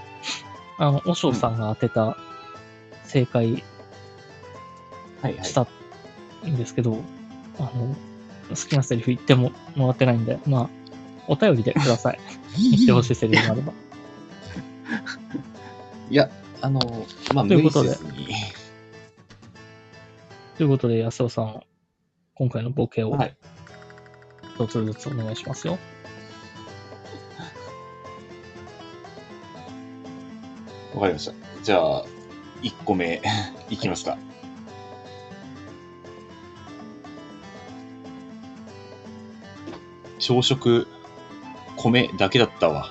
[0.78, 2.16] あの、おしょうさんが当てた
[3.04, 3.62] 正解
[5.22, 5.52] はいはいし。
[5.52, 5.66] た
[6.50, 6.98] んですけど、
[7.58, 7.94] あの、
[8.48, 10.68] 好きなセリフ言ってももらってないんで、まあ、
[11.28, 12.18] お便りでください。
[12.72, 13.72] 言ってほしいセリフがあれば。
[16.10, 17.96] いや、あの、まあ、ということで。
[20.56, 21.62] ということで、安尾さん、
[22.34, 23.36] 今回のボケをはい。
[24.54, 25.78] 一つずつお願いしますよ。
[30.94, 31.32] わかりました。
[31.62, 32.04] じゃあ、
[32.62, 33.22] 1個目、
[33.70, 34.18] いきますか。
[40.22, 40.86] 朝食、
[41.76, 42.86] 米だけだったわ。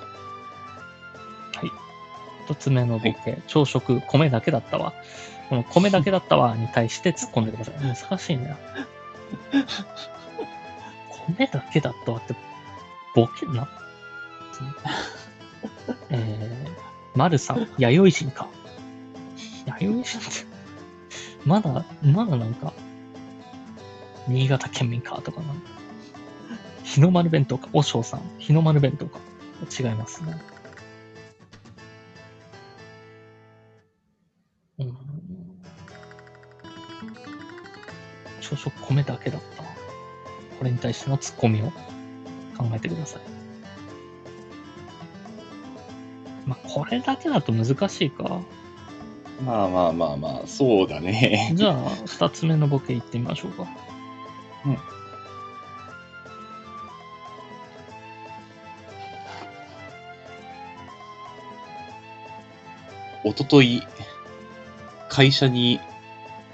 [2.44, 4.92] 一つ目のボケ、朝食、米だけだったわ。
[5.48, 7.74] この米だけだったわに対して突っ込んでください。
[7.80, 8.56] 難しいね。
[11.38, 12.36] 米だけだったわって、
[13.14, 13.66] ボケな？
[16.10, 16.70] えー、
[17.16, 18.48] 丸さん、弥生人か。
[19.64, 20.28] 弥生人って、
[21.46, 22.74] まだ、まだなんか、
[24.28, 25.54] 新潟県民かとかな。
[26.92, 27.70] 日の丸弁当か。
[27.72, 29.18] おしょうさん、日の丸弁当か。
[29.80, 30.36] 違いますね。
[34.78, 34.96] うん
[38.42, 39.62] 朝食米だけだった。
[40.58, 41.70] これに対してのツッコミを
[42.58, 43.22] 考えてください。
[46.44, 48.42] まあ、これだけだと難しいか。
[49.46, 51.52] まあまあまあまあ、そうだね。
[51.54, 51.74] じゃあ、
[52.04, 53.66] 二つ目のボケいってみましょうか。
[54.66, 55.01] うん。
[63.24, 63.82] おととい、
[65.08, 65.78] 会社に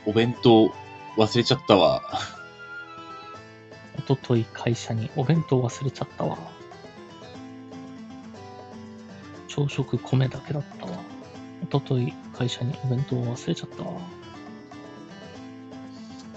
[0.04, 0.72] お弁当
[1.16, 2.02] 忘れちゃったわ。
[3.98, 6.38] おととい会社にお弁当忘れちゃったわ。
[9.48, 10.92] 朝食米だけだったわ。
[11.62, 13.92] おととい会社にお弁当忘れちゃったわ。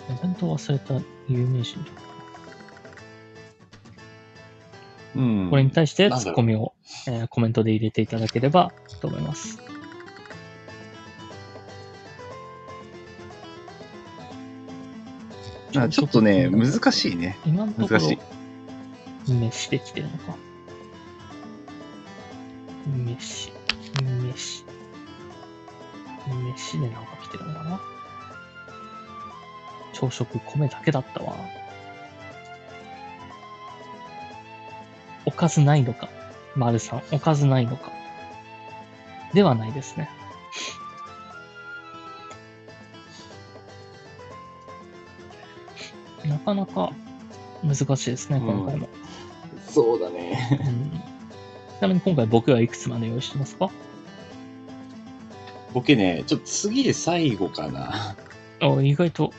[0.09, 1.91] お弁当忘れた有名人だ。
[5.15, 5.49] うん。
[5.49, 6.73] これに対してツッコミを、
[7.07, 8.71] えーコメントで入れていただければ
[9.01, 9.70] と思います。
[15.77, 17.37] あちょっとね、難しいね。
[17.45, 18.15] 今のとこ難しい
[19.27, 20.35] ろ、飯できてるのか。
[23.05, 23.51] 飯、
[24.25, 24.65] 飯。
[26.55, 27.81] 飯でなんか来てるのかな。
[29.93, 31.35] 朝食米だけだったわ。
[35.25, 36.09] おかずないのか。
[36.55, 37.91] 丸さん、おかずないのか。
[39.33, 40.09] ではないですね。
[46.31, 46.91] なかなか
[47.63, 48.87] 難しいですね、今回も。
[49.67, 50.59] そうだね。
[50.61, 51.01] うん
[51.79, 53.71] ちなみに今回僕はいくつまで用意してますか？
[55.73, 58.15] ボケね、ちょっと次で最後かな。
[58.59, 59.33] あ意外と、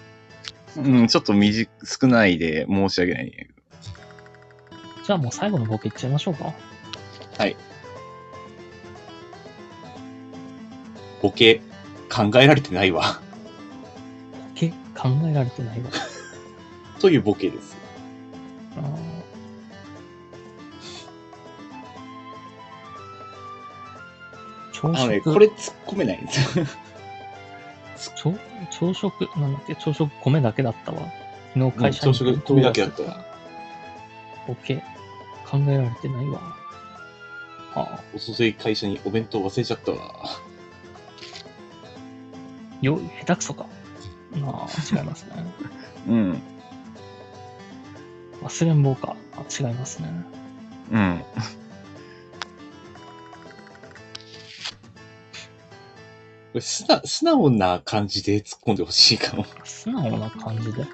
[0.76, 3.51] うん、ちょっと短少ないで申し訳ないね。
[5.07, 6.53] じゃあもう最後のボケいっちゃいましょうか。
[7.38, 7.57] はい。
[11.22, 11.61] ボケ、
[12.11, 13.20] 考えられてないわ。
[14.32, 15.90] ボケ考えられてないわ。
[17.03, 17.77] というボケです。
[24.73, 26.65] 朝あのね、食、これ突っ込めないんですよ。
[27.97, 28.35] 朝
[28.71, 31.03] 朝食、なんだっけ、朝食米だけだったわ。
[31.55, 33.25] 昨日会社にうん朝食米だけだったわ。
[34.47, 34.77] ボケ、
[35.45, 36.41] 考えられてないわ。
[37.75, 39.99] ああ、おととい会社にお弁当忘れちゃったわ。
[42.81, 43.67] よい、下手くそか。
[44.45, 45.33] ああ、違いますね。
[46.07, 46.52] うん。
[48.43, 49.16] 忘れん坊か。
[49.34, 50.09] あ違いますね。
[50.93, 51.22] うん。
[56.61, 59.47] 素直素直な感じで突っ込んでほしいかも。
[59.64, 60.84] 素直な感じで？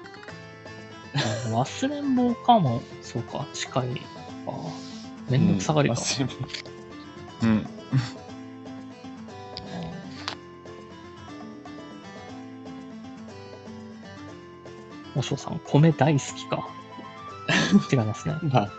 [1.15, 1.19] あ
[1.51, 4.01] 忘れん坊かも、そうか、近いか。
[5.29, 5.95] めんどくさがりか。
[5.95, 6.47] 忘れ物
[7.41, 7.67] うん。
[15.15, 16.69] おしょうさん、米大好きか。
[17.91, 18.35] 違いますね。
[18.43, 18.71] まあ、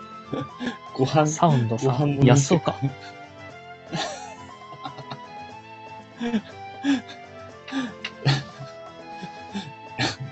[0.95, 2.75] ご飯、サウンドさん、安尾か。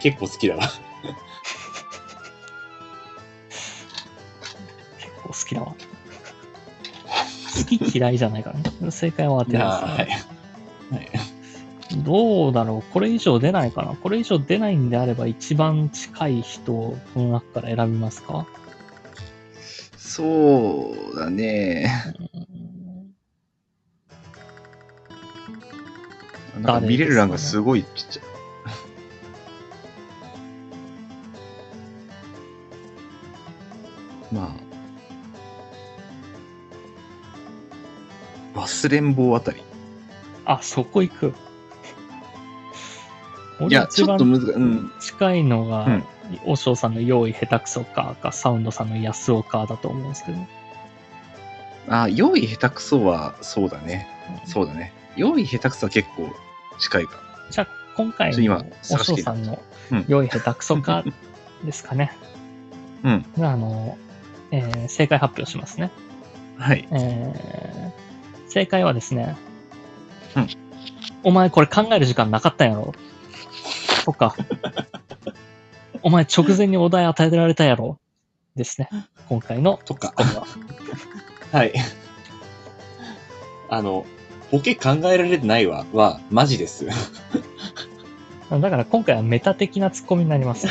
[0.00, 0.62] 結構好きだわ。
[5.00, 5.74] 結構好きだわ。
[7.58, 8.90] 好き嫌いじゃないからね。
[8.90, 10.16] 正解は当てあないですね。
[10.16, 10.27] はい。
[12.10, 12.22] はい。
[12.22, 12.92] どうだろう？
[12.92, 13.94] これ以上出ないかな？
[13.94, 18.46] これ以上出ないんであれば一番近い人をこの中から選びますか？
[19.96, 21.90] そうだね。
[22.32, 22.48] うん
[26.62, 28.24] なんか見れる欄がすごいちっちゃい。
[34.32, 34.56] ま
[38.56, 38.58] あ。
[38.58, 39.62] 忘れん坊あたり。
[40.44, 41.32] あ、そこ行く。
[43.68, 44.50] いや、ちょっと難しい。
[44.52, 44.92] うん。
[45.00, 46.04] 近いのが、うん
[46.44, 50.38] おしょうさんの用意下手くそかか、サウンドさんの安尾かだと思うんですけど。
[51.88, 54.06] あ、用意下手くそは、そうだね。
[54.44, 54.92] そうだね。
[55.16, 56.28] 用意下手くそは結構
[56.78, 57.12] 近いか。
[57.50, 59.58] じゃあ、今回のおしょうさんの
[59.90, 61.02] うん用意下手くそか
[61.64, 62.12] ですかね。
[63.02, 63.24] うん。
[63.40, 63.96] あの、
[64.50, 65.90] えー正解発表しますね。
[66.58, 66.86] はい。
[66.90, 69.34] えー正解はですね、
[70.36, 70.48] うん
[71.22, 72.94] お前これ考える時間なかったんやろ
[74.08, 74.34] とか、
[76.02, 77.98] お前直前にお題与えられたやろ
[78.56, 78.88] ですね。
[79.28, 80.46] 今回のとかは。
[81.52, 81.74] はい。
[83.68, 84.06] あの、
[84.50, 86.86] ボケ考えられてないわ、は、マジです。
[88.50, 90.68] だから今回はメタ的なツッコミになります。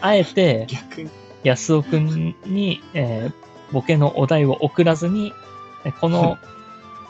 [0.00, 0.68] あえて。
[1.44, 3.32] 安尾くんに、えー
[3.72, 5.32] ボケのお題を送らずに、
[5.86, 6.36] えこの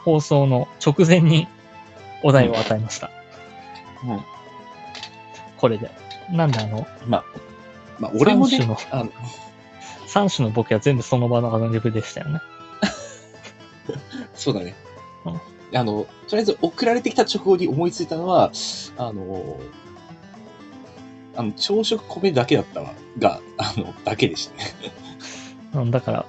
[0.05, 1.49] 放送の直前に
[2.23, 3.11] お題を与えました。
[4.05, 4.23] うん。
[5.57, 5.89] これで。
[6.31, 7.25] なんであの、まあ、
[7.99, 9.11] まあ、俺も三種のね、あの、
[10.07, 12.39] 3種のボケは全部その場のアドリブでしたよね。
[14.35, 14.75] そうだね
[15.25, 15.77] うん。
[15.77, 18.51] あの、とりあえず送られてきた直後に思いついたのは、
[18.97, 19.59] あの、
[21.35, 24.71] あの、朝食米だけだったわ、が、あの、だけでしたね。
[25.73, 26.25] うん、だから、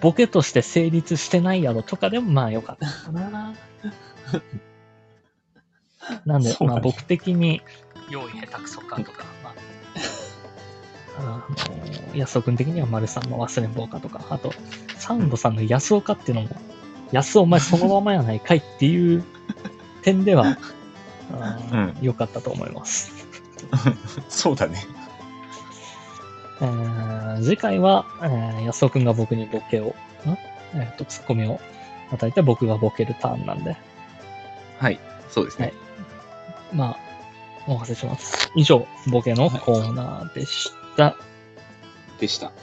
[0.00, 3.54] ボケとして成立してないやろとかでもまあよかったかな。
[6.24, 7.62] なんで、まあ僕的に、
[8.10, 9.54] 用意下手くそかとか、まあ、
[11.18, 11.44] あ
[12.12, 14.52] の、安尾君的には丸さんの忘れん坊かとか、あと、
[14.96, 16.48] サウンドさんの安尾かっていうのも、
[17.12, 19.24] 安尾お前そのままやないかいっていう
[20.02, 20.58] 点では、
[21.32, 23.12] あー良かったと思います。
[24.28, 24.84] そうだね。
[26.60, 29.94] えー次回は、えー安尾くんが僕にボケを、ん？
[30.74, 31.60] えっ、と、ツッコミを
[32.10, 33.76] 与えて僕がボケるターンなんで、
[34.78, 35.00] はい。
[35.30, 35.66] そうですね。
[35.66, 35.81] はい
[36.72, 36.98] まあ、
[37.66, 38.50] お任せします。
[38.56, 41.16] 以上、ボケのコーナーでした。
[42.18, 42.46] でした。
[42.46, 42.54] はい。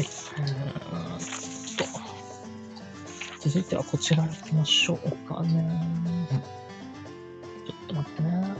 [0.00, 5.82] えーっと、続いてはこちら行きましょうかね。
[7.66, 8.54] ちょっと待ってね。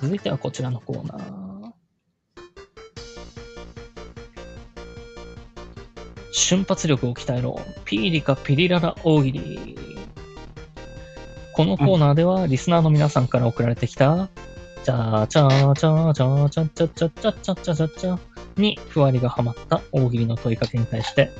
[0.00, 1.49] 続いてはこちらのコーナー。
[6.40, 7.60] 瞬発力を鍛えろ。
[7.84, 9.76] ピーリカピリララ大喜利。
[11.52, 14.28] このコーナーでは、リスナーの皆さんから送られてきた、
[14.84, 18.18] チャーチャーチャーチャーチャーチャーチャーチャーチャーチャーチャ
[18.56, 21.30] にふわりがはまった大喜利の問いかけに対して、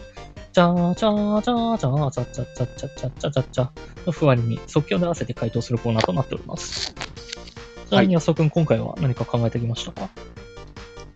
[0.53, 6.95] チャーチャーチャーチャーチャーチャーチャーチャーチャーチャーチャーチャーのふわりに即興で合わせて回答するコーナーとなっております。
[7.89, 10.09] ちなみに安尾くん、今回は何か考えてきましたか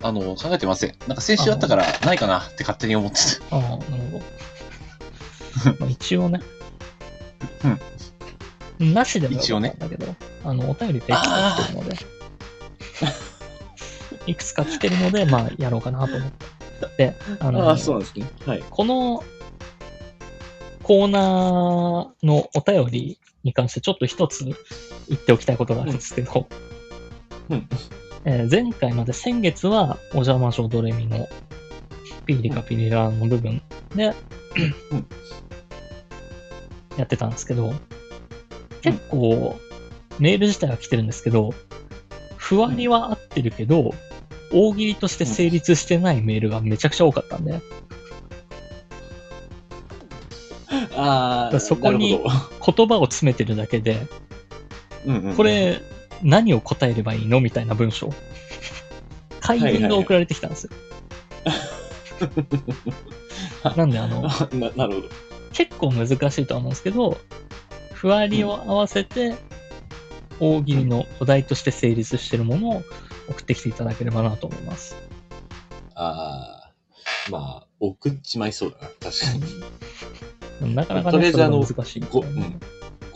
[0.04, 0.94] あの、考えてません。
[1.06, 3.56] なんか先週あったから、ないかなって勝手に思ってた。
[3.56, 5.76] ああ、なるほど。
[5.80, 6.42] まあ一応ね。
[8.78, 11.96] なしでもよかったんだけど、あの、お便りっていくつか来てるので、
[14.30, 16.46] いくつか来てるので、まあ、やろうかなと思って。
[16.98, 18.30] で、あの、なんですね。
[18.44, 18.64] はい。
[18.68, 19.24] この
[20.82, 24.54] コーナーのお便りに関してちょっと一つ言
[25.14, 26.46] っておきたいことがあるんですけど、
[27.48, 27.68] うん
[28.24, 31.28] えー前回まで先月はお邪魔女ドレミの
[32.26, 33.62] ピーリカピリラの部分
[33.94, 34.14] で、
[34.90, 35.06] うん。
[36.96, 37.74] やってたんですけど、
[38.80, 39.58] 結構
[40.18, 41.52] メール自体は来てるんですけど、
[42.36, 43.94] ふわりは合ってるけど、
[44.52, 47.60] 大喜利として成立してないメールがめちゃくちゃ多かったんで、
[50.96, 53.94] ああそこに言葉を詰めてるだけで、
[55.06, 55.36] どうんうん。
[55.36, 55.80] こ、れ、
[56.24, 57.40] 何を答えればいいの？
[57.40, 58.12] みたいな文章。
[59.40, 60.70] 回文が送られてきたんですよ。
[63.76, 65.08] なんで、あの、ななるほど。
[65.52, 66.12] 結構難し
[66.42, 67.18] いとは思うんですけど、
[67.92, 69.34] ふわりを合わせて、
[70.40, 72.82] 大喜利のお題として成立してるものを
[73.28, 74.96] 送ってきていただければなと思います。
[75.94, 78.88] ああ、まあ、送っちまいそうだな。
[79.10, 80.74] 確かに。
[80.74, 82.60] なかなかね、とりあえずあの難しいうん。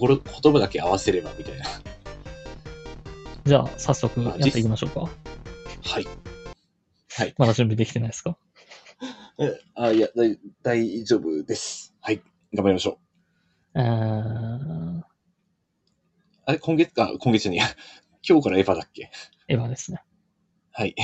[0.01, 1.65] 言葉だけ合わせればみたいな。
[3.49, 5.01] じゃあ、早速やっていきましょうか。
[5.01, 5.09] は
[6.01, 6.07] い。
[7.39, 8.37] まだ準備できてないですか？
[9.39, 11.95] えあ、いや、大大丈夫です。
[12.03, 12.21] はい。
[12.53, 12.99] 頑張りましょ
[13.75, 13.81] う。
[13.81, 15.03] えー、
[16.45, 16.93] あれ、今月？
[16.93, 17.67] か、今月じゃねえや。
[18.29, 19.11] 今日からエヴァだっけ？
[19.49, 20.03] エヴァですね。
[20.73, 20.95] はい。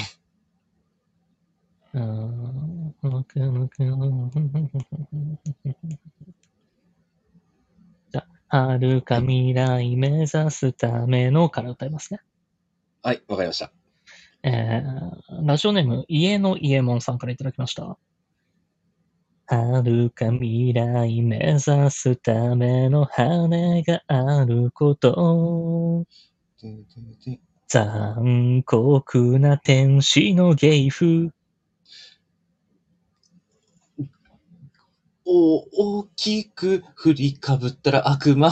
[1.95, 2.95] うーん
[8.13, 12.21] じゃあ、はるか未来目指すためのから歌いますね。
[13.05, 13.71] はい、わかりました。
[14.43, 17.99] えー、ラジオネーム、家の家門さんからいただきました。
[19.47, 26.07] はるか未来目指すための羽があること。
[27.69, 31.29] 残酷な天使の芸風。
[35.27, 38.51] お、大きく振りかぶったら悪魔。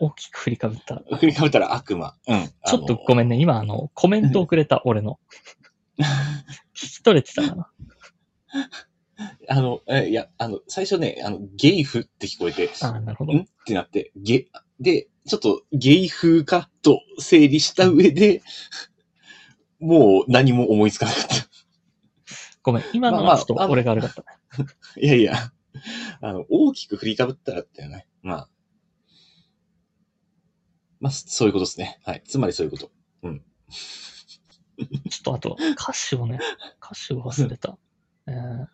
[0.00, 1.02] 大きく振りかぶった。
[1.18, 2.16] 振りかぶったら悪魔。
[2.26, 2.48] うん。
[2.64, 3.36] ちょっとごめんね。
[3.36, 5.20] ね、今あの、コメントをくれた、 俺の。
[5.98, 6.04] 聞
[6.74, 7.70] き取れてたかな
[9.50, 13.40] あの、えいや、あの、最初ね、あの、ゲイフって聞こえて、ああ、なるほどん？
[13.40, 14.48] ってなって、ゲ、
[14.80, 18.40] で、ちょっとゲイ風かと整理した上で、
[19.78, 21.34] もう何も思いつかなかった。
[22.62, 24.68] ごめん、今のまあまあはちょっと俺が悪かったね。
[24.96, 25.52] いやいや、
[26.22, 28.06] あの、大きく振りかぶったらってね。
[28.22, 28.48] まあ。
[31.00, 31.98] まあ、そういうことですね。
[32.04, 32.22] はい。
[32.26, 32.90] つまりそういうこと。
[35.10, 36.38] ちょっとあと、歌詞をね、
[36.82, 37.78] 歌詞を忘れた。
[38.26, 38.66] えー、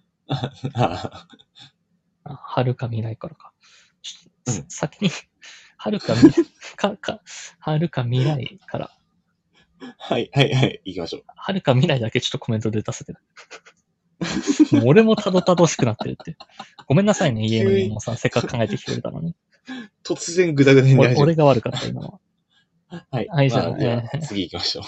[2.25, 3.53] はるか未来からか。
[4.03, 5.11] ちょっと、うん先に、
[5.77, 6.47] はるか未来、
[6.77, 7.21] か、か、
[7.59, 8.91] はるか未来から、
[9.99, 10.81] はい、はい、はい。
[10.85, 11.23] 行きましょう。
[11.27, 13.15] はるか未来だけちょっとコメントで出させて。
[14.73, 16.37] もう俺もたどたどしくなってるって。
[16.87, 19.35] ごめんなさいね、家の家もさん、せっかく考えてきてくれたのに。
[20.05, 22.21] 突然グダグダにな俺り始め俺が悪かった、今は。
[22.89, 23.29] はい。
[23.29, 24.85] はいじゃあまじゃえー次行きましょう。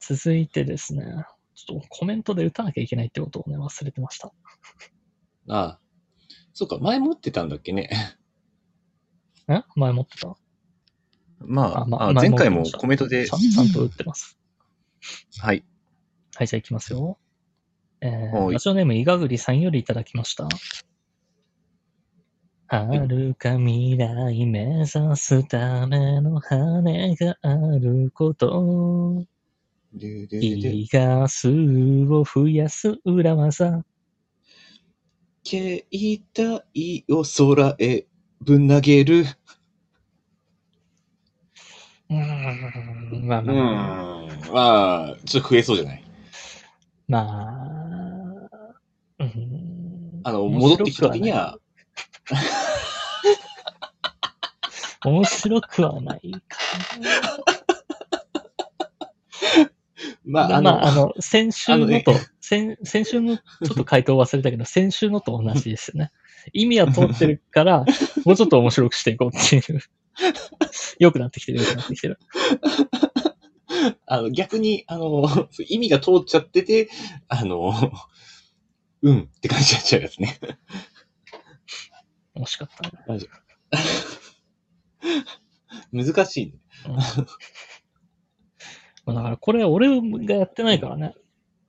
[0.00, 1.04] 続いてですね、
[1.54, 4.32] ちょっとコメントで打たなきゃいけないってことをね、忘れてました。
[5.48, 5.80] ああ。
[6.52, 7.90] そうか、前持ってたんだっけね。
[9.48, 9.62] え？
[9.76, 10.36] 前持ってた？
[11.40, 14.38] まあ、あまあ前回もコメントでちゃ、んと打ってます。
[15.38, 15.64] はい。
[16.34, 17.18] はい、じゃあ行きますよ。
[18.00, 20.48] えー、はいラジオネーム、いがぐりさんよりいただきました。
[22.68, 29.24] はるか未来目指すための羽があること。
[29.94, 33.82] でででいでいガスを増やす裏技。
[35.44, 35.86] 携
[36.38, 38.06] 帯を空へ
[38.42, 39.24] ぶん投げる。
[42.10, 44.52] うーん、まあうまあ、ん。
[44.52, 46.04] まあ、ちょっと増えそうじゃない？
[47.08, 47.18] ま
[48.50, 48.58] あ、
[49.20, 51.58] うーんあの、戻ってきた時には、
[55.04, 56.58] 面白くはないか
[60.24, 60.56] まあ、な。
[60.56, 66.10] あの、まあ、あの、先週のあのねと、先先週のちょっと回答忘れたけど、先週のと同じですよね。
[66.52, 67.84] 意味は通ってるから、
[68.24, 69.62] もうちょっと面白くしていこうっていう。
[70.98, 72.18] 良くなってきてる、良くなってきてる。
[74.06, 76.90] あの逆に、あの、意味が通っちゃってて、
[77.28, 77.92] あの、
[79.02, 80.38] うんって感じになっちゃうやつね。
[82.42, 83.20] 惜しかったね。
[85.92, 86.52] 難しいね。
[89.04, 91.14] まあだからこれ俺がやってないからね。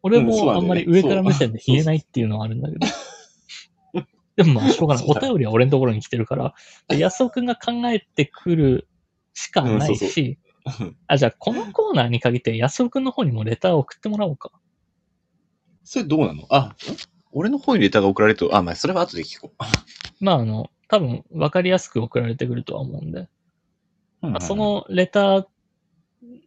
[0.02, 2.88] 俺もあなんまり上から目線で言えないっていうのはあるんだけど。
[4.38, 5.06] でもまあしょうがない。
[5.06, 6.54] お便りは俺のところに来てるから、
[6.90, 8.88] 安尾くんが考えてくる
[9.34, 10.40] しかないうんそうし、
[10.80, 14.52] うんあ、じゃあこのコーナーに限って安尾くんの方にもレターを送ってもらおうか。
[15.84, 16.46] それどうなの？
[16.50, 16.76] あ、
[17.32, 19.52] 俺の方にレターが送られると、あ、まあ、それは後で聞こ
[20.20, 23.28] まああの、多分分かりやすく送られてくるとは思うんで、
[24.42, 25.46] そ、のレター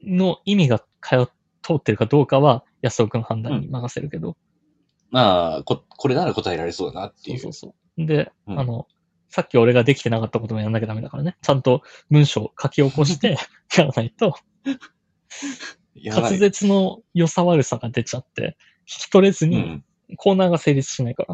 [0.03, 1.28] の意味が通っ
[1.62, 4.37] 通ってるかどうかは安尾くん判断に任せるけど、
[5.11, 7.39] まあ、こ、これなら答えられそうだなっていう。
[7.39, 8.07] そうそうそう。
[8.07, 8.87] で、うんあの、
[9.28, 11.37] さっき俺ができてなかったこともやんなきゃダメだからね。
[11.41, 13.37] ちゃんと文章を書き起こして
[13.76, 14.35] やらないと、
[16.05, 18.57] 滑舌の良さ悪さが出ちゃって、
[18.87, 19.85] 聞き取れずにうん。
[20.16, 21.24] コーナーが成立しないか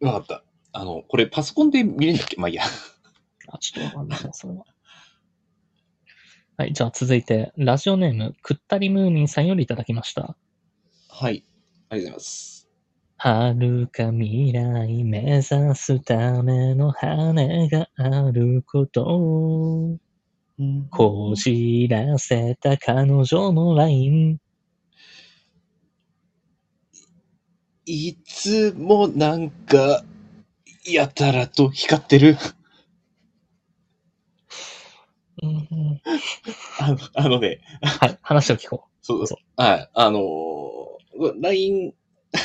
[0.00, 0.08] ら。
[0.12, 0.44] わかった。
[0.72, 2.36] あの、これパソコンで見れるんだっけ？
[2.40, 2.62] まあいいや。
[3.48, 4.64] あ、ちょっとわかんないな、それは。
[6.56, 10.36] はい、じゃあ続いて、ラジオネーム、くったりムーミンさんよりいただきました。
[11.08, 11.44] はい。
[11.88, 12.68] ありがとうございます。
[13.16, 19.98] はるか未来目指すための羽があることを
[20.90, 24.38] こじらせた彼女のライン。
[27.90, 30.04] いつもなんか、
[30.86, 32.36] やたらと光ってる。
[35.42, 36.00] うん
[36.78, 41.94] あのあのね、はい、話を聞こそうそはい、あのー、LINE、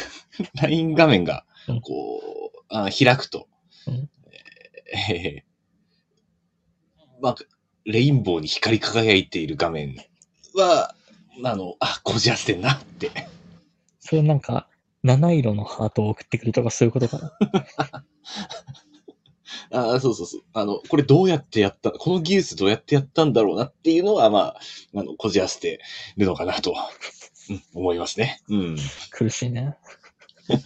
[0.62, 2.22] LINE 画面がうん、こ
[2.54, 3.48] う、あ開くと、
[3.88, 4.10] うん
[5.12, 7.36] えーまあ、
[7.86, 9.96] レインボーに光り輝いている画面
[10.56, 10.96] は、
[11.44, 13.08] あの、あ、こじらせてんなって。
[13.08, 13.12] う。
[14.00, 14.68] それなんか、
[15.06, 17.32] 七色のハートを送ってくるとかそういうことかな。
[19.96, 20.42] あそうそうそう。
[20.54, 24.60] あの、これどうやってやった、この技術どうやってやったんだろうなっていうのは、まあ、
[24.96, 25.80] あの、こじらせて
[26.18, 26.74] るのかなと、
[27.50, 28.42] うん、思いますね。
[28.50, 28.78] うん。
[29.12, 29.78] 苦しいね。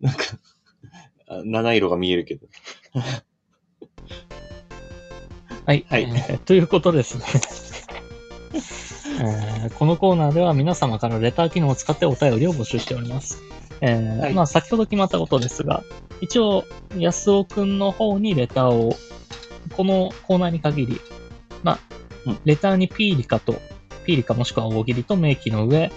[0.00, 0.24] なんか、
[1.28, 2.48] あ七色が見えるけど。
[5.66, 5.86] はい。
[5.88, 7.24] はいえーということですね。
[9.20, 13.42] えーこのコーナーでは皆様からレター機能を使ってお便りを募集しております。
[13.80, 15.82] えーはいまあ先ほど決まったことですが、
[16.20, 16.64] 一応、
[16.96, 18.96] 安尾くんの方にレターを、
[19.76, 21.00] このコーナーに限り、
[21.62, 21.78] まあ、
[22.26, 23.60] うんレターにピーリカと、
[24.04, 25.92] ピーリカもしくは大喜利と明記の上、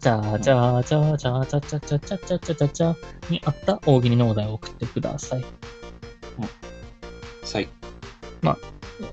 [0.00, 2.96] じゃあじゃあじゃあじゃあじゃあじゃあじゃあじゃあじゃあじゃあじゃあ
[3.28, 5.44] にあった大喜利のお題を送ってください。
[7.44, 7.68] さい。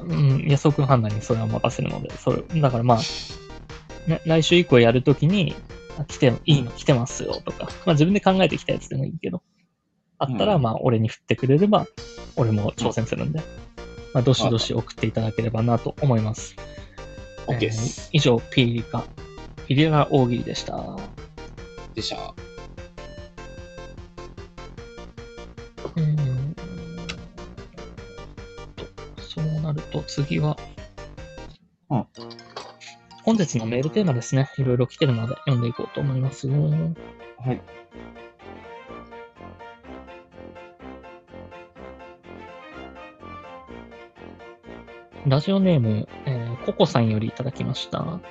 [0.08, 3.04] うん、安尾くん判断にそれは任せるので、それ、だからまあ、ね、
[4.26, 5.56] 来週以降やるときに、
[6.00, 9.42] あ来て、いいの来てますよとか、まあ自分で考えてきたやつでもいいけど、
[10.18, 10.62] あったらうん。
[10.62, 11.86] まあ俺に振ってくれれば、
[12.36, 13.42] 俺も挑戦するんで、
[14.14, 16.56] まあどしどし送っていただければなと思います。
[17.48, 18.10] OK です。
[18.14, 19.04] 以上、ピーリカ、
[19.68, 20.98] ピリラ大喜利でした。
[21.94, 22.34] でしゃ。
[25.96, 26.56] うん。
[29.20, 30.58] そうなると次は、
[31.90, 32.06] うん
[33.28, 34.50] 本日のメールテーマですね。
[34.58, 36.54] いろいろ来てるので読んでいこうと思いますよ。
[36.54, 37.62] はい。
[45.28, 48.22] ラジオネーム、えーココさんよりいただきました。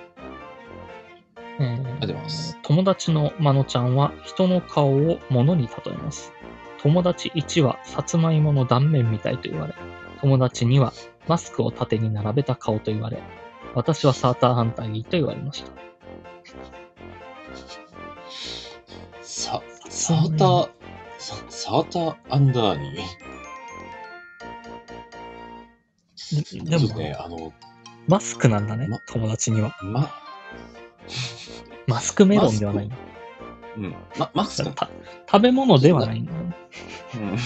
[1.60, 2.56] えー。
[2.62, 6.32] 友達のまのちゃんは人の顔を物に例えます。
[6.80, 9.74] 友達1はさつまいもの断面みたいと言われ、
[10.22, 10.94] 友達2は
[11.28, 13.22] マスクを縦に並べた顔と言われ、
[13.74, 15.70] 私はサーターハンターギーと言われました。
[19.22, 20.70] さ、サーター、
[21.18, 22.96] ササーターアンダーに、
[26.64, 27.52] ででも、ね、あの、
[28.08, 29.76] マスクなんだねま、友達には。
[29.82, 30.10] ま、
[31.86, 32.90] マスクメロンではない。
[33.76, 34.72] うん、ま、マスク？
[34.74, 34.90] た
[35.30, 36.56] 食べ物ではないんだね。
[37.14, 37.36] うん。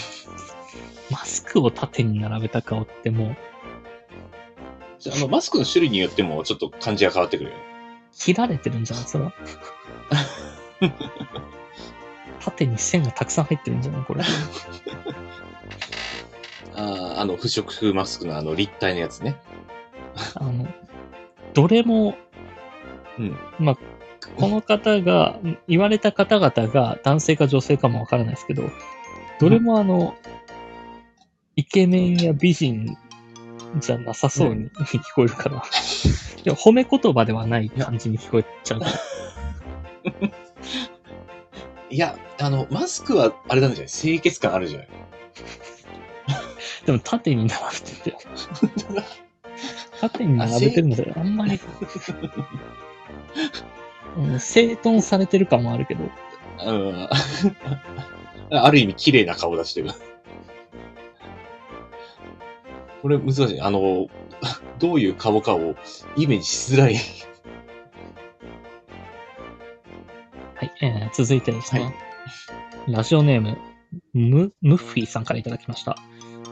[1.10, 3.36] マスクを縦に並べた顔ってもう、
[5.08, 7.62] あ、あの、マスクの種類によってもちょっと感じが変わってくるよね。
[8.12, 9.04] 切られてるんじゃない？
[9.06, 9.32] それは。
[12.40, 14.04] 縦に線がたくさん入ってるんじゃない？
[14.04, 14.22] これ。
[16.76, 19.36] ああ、あの、不織布マスクのあの、立体のやつね。
[20.34, 20.66] あの、
[21.54, 22.14] どれも、
[23.18, 23.36] うん。
[23.58, 23.78] まあ、
[24.36, 25.38] この方が、
[25.68, 28.70] 言われた方々が男性か女性かもわからないですけど、
[29.38, 30.14] どれもあの、
[31.56, 32.96] イケメンや美人
[33.78, 35.62] じゃなさそうに聞こえるから、
[36.44, 38.80] でも褒め言葉ではない感じに聞こえちゃう。
[38.80, 38.92] から。
[41.90, 43.88] いや、あの、マスクは、あれなんじゃない？
[43.88, 44.88] 清潔感あるじゃない？
[46.86, 48.16] でも縦に並べてて、
[50.00, 51.60] 縦に並べてるので、あんまり、
[54.16, 56.04] うん、整頓されてる感もあるけど、
[56.66, 57.08] うん。
[58.52, 59.90] ある意味、綺麗な顔出してる。
[63.02, 63.60] これ難しい。
[63.60, 64.08] あの、
[64.78, 65.74] どういう顔かを
[66.16, 66.96] イメージしづらい。
[70.54, 71.94] はい、えー続いてですね、はい
[72.88, 73.58] ラジオネーム、
[74.14, 75.96] ム、ムッフィーさんからいただきました。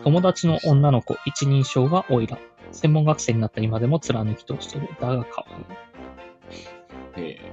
[0.04, 2.38] 友達の女の子一人称がオイラ。
[2.70, 4.88] 専門学生になった今でも貫き通している。
[5.00, 5.44] だが可
[7.16, 7.30] 愛い。
[7.30, 7.52] え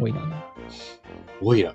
[0.00, 0.44] オイラね。
[1.40, 1.74] ー、オイラ。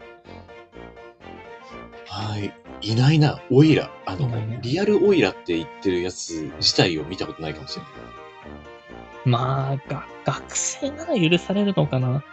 [2.08, 2.61] はい。
[2.82, 3.92] いないな、オイラ。
[4.06, 7.92] あの、ねリアルオイラって言ってるやつ自体を見たことないかもしれない。
[9.26, 12.24] まあ、が、学生なら許されるのかな。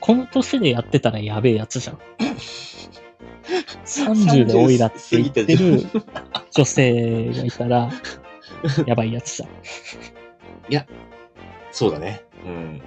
[0.00, 1.98] この年でやってたらやべえやつじゃん。
[3.84, 5.82] 30でオイラって言ってる
[6.52, 7.90] 女性がいたら、
[8.86, 9.48] やばいやつじゃん。
[11.72, 12.22] そうだね。
[12.46, 12.82] うん。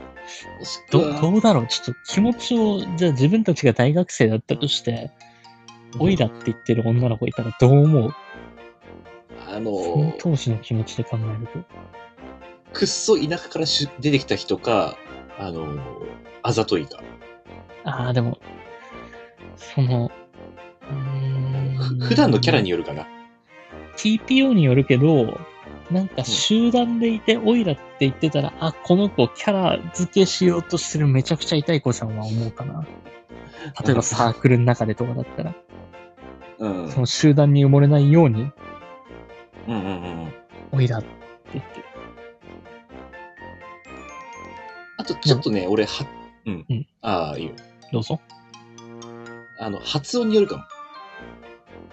[0.91, 1.67] どはどうだろう？
[1.67, 5.11] ちょっと気持ちを、じゃあ自分たちが大学生だったとして、
[5.99, 8.13] オイラって言ってる女の子いたらどう思う？
[9.47, 11.59] あそのの、当時の気持ちで考えると。
[12.73, 14.97] くっそ田舎からし出てきた人か、
[15.39, 15.77] あの、
[16.43, 17.01] あざといか。
[17.83, 18.37] ああ、でも、
[19.55, 20.11] その、
[20.81, 23.07] うーんふ普段のキャラによるかな。
[23.95, 25.39] TPO によるけど、
[25.91, 32.85] なんか集団でいて、オイラって言ってたら、あ、この子キャラ付けしようとしてるめちゃくちゃ痛い子ちゃんは思うかな。
[33.85, 35.55] 例えばサークルの中でとかだったら、
[36.59, 36.91] うん。
[36.91, 38.51] その集団に埋もれないように、
[39.67, 39.89] うんうんう
[40.27, 40.33] ん。
[40.71, 41.07] オイラって
[41.53, 41.85] 言ってる。
[44.97, 46.07] あと、ちょっとね、俺、は、
[46.45, 46.65] うん。
[46.69, 47.51] うんああ、いいよ。
[47.91, 48.19] どうぞ。
[49.59, 50.63] あの、発音によるかも。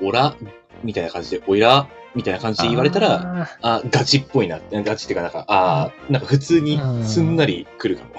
[0.08, 0.34] オラ、
[0.82, 4.60] みたいな感じで、オイラ、みたいな感じで言われたら、ああガチっぽいな。
[4.70, 8.10] ガチっていうか、なんか、ああ、なんか普通にすんなり来るかも。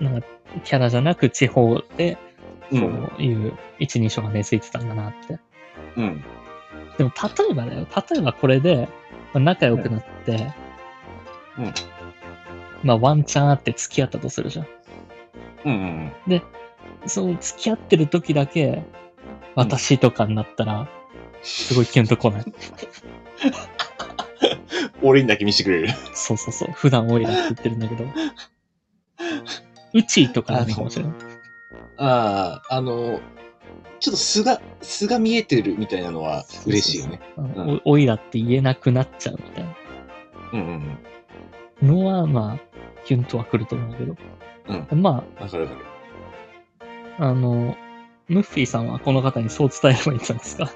[0.00, 0.26] ー、なんか
[0.64, 2.18] キャラじゃなく地方で、
[2.70, 2.78] う。
[2.78, 5.38] そうんいう一人称が根付いてたんだなって。
[5.96, 6.24] うん。
[6.98, 7.86] でも、例えばだよ。
[8.10, 8.88] 例えばこれで、
[9.32, 10.52] まあ仲良くなって、
[11.58, 11.74] うん
[12.82, 14.66] まあ、ワンチャンあって付き合ったとするじゃん。
[15.64, 16.42] うんうん
[17.06, 18.82] その付き合ってる時だけ、
[19.54, 20.88] 私とかになったら、
[21.42, 22.42] すごいキュンとこない？
[22.42, 22.52] うん。
[25.02, 25.88] 俺にだけ見せてくれる。
[26.14, 26.72] そうそうそう。
[26.72, 28.04] 普段オイラって言ってるんだけど。
[29.92, 31.12] うちとかなのかもしれない。
[31.98, 33.20] ああ、あの、
[34.04, 37.20] ちょっと素が、素が見えてるみたいなのは嬉しいよね。
[37.38, 39.76] うんおオイラって言えなくなっちゃうみたいな
[40.52, 40.98] うん
[41.82, 44.14] うんのは、まあ、キュンとは来ると思うけど。
[44.94, 45.42] まうん。
[45.42, 45.86] わかるわかる。
[47.18, 47.78] あ、あの、
[48.28, 50.70] ムッフィーさんはこの方にそう伝えればいいんじゃないですか。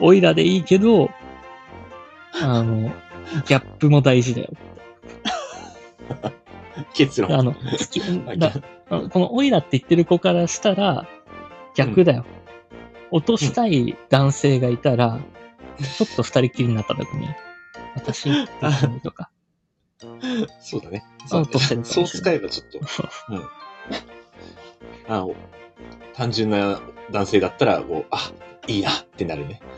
[0.00, 1.10] オイラでいいけど、
[2.42, 2.92] あの、
[3.46, 4.50] ギャップも大事だよ。
[6.92, 7.32] 結論。
[7.32, 11.06] あの、 好きこのオイラって言ってる子からしたら、
[11.74, 12.24] 逆だよ。
[13.10, 15.20] 落としたい男性がいたら、
[15.78, 17.28] ちょっと二人きりになった時に、
[17.94, 18.30] 私
[19.02, 19.30] とか。
[20.60, 21.04] そうだね。
[21.26, 22.80] そうとしてるかそう使えばちょっと。
[23.30, 23.42] うん。
[25.08, 25.34] あの、
[26.12, 28.30] 単純な男性だったら、こう、あ、
[28.66, 29.60] いいなってなるね。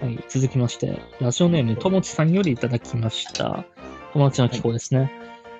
[0.00, 3.64] はい、続きまして、ラジオネームともちさんよりいただきました。
[4.12, 5.12] 友達の気候ですね。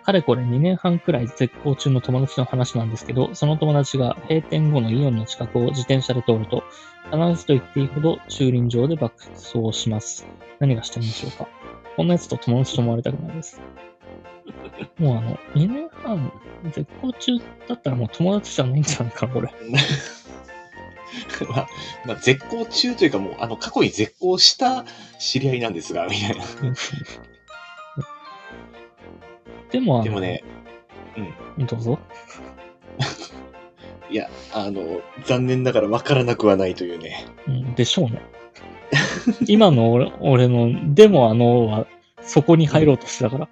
[0.09, 6.65] かれこれ2年半くらい絶好中の友達の話なんですけど、その友達が閉店後のイオンの近くを自転車で通ると、
[7.13, 10.27] 必ずと言っていいほど駐輪場で爆走します。
[10.61, 11.47] 何がしたいんでしょうか？
[11.95, 13.61] こんなやつと友達と思われたくないです。
[14.99, 16.33] もうあの、2年半
[16.73, 17.33] 絶好中
[17.69, 19.53] だったらもう友達じゃないんじゃないかな、これ。
[21.51, 21.69] まあ、
[22.07, 24.87] まあ、絶好中というかもう、あの、過去に絶好した
[25.19, 26.45] 知り合いなんですが、みたいな。
[29.71, 30.43] でもでもね、
[31.59, 31.99] どうぞ。
[34.11, 37.27] いや、あの、残念ながら分からなくはないというね。
[37.47, 38.23] うん、でしょうね。
[39.47, 41.87] 今の俺俺の、でもあのは、
[42.23, 43.49] そこに入ろうとしてたから。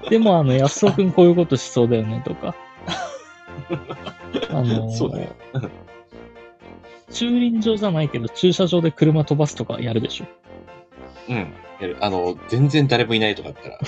[0.10, 2.54] でもあの、安尾くんこういうことしそうだよね、とか。
[4.50, 5.30] あの、そうだよ。
[7.12, 10.26] 駐輪場じゃないけど、駐車場で車飛ばすとかやるでしょ。
[11.28, 11.52] うん。
[11.80, 11.96] やる。
[12.00, 13.78] あの、全然誰もいないとかだったら。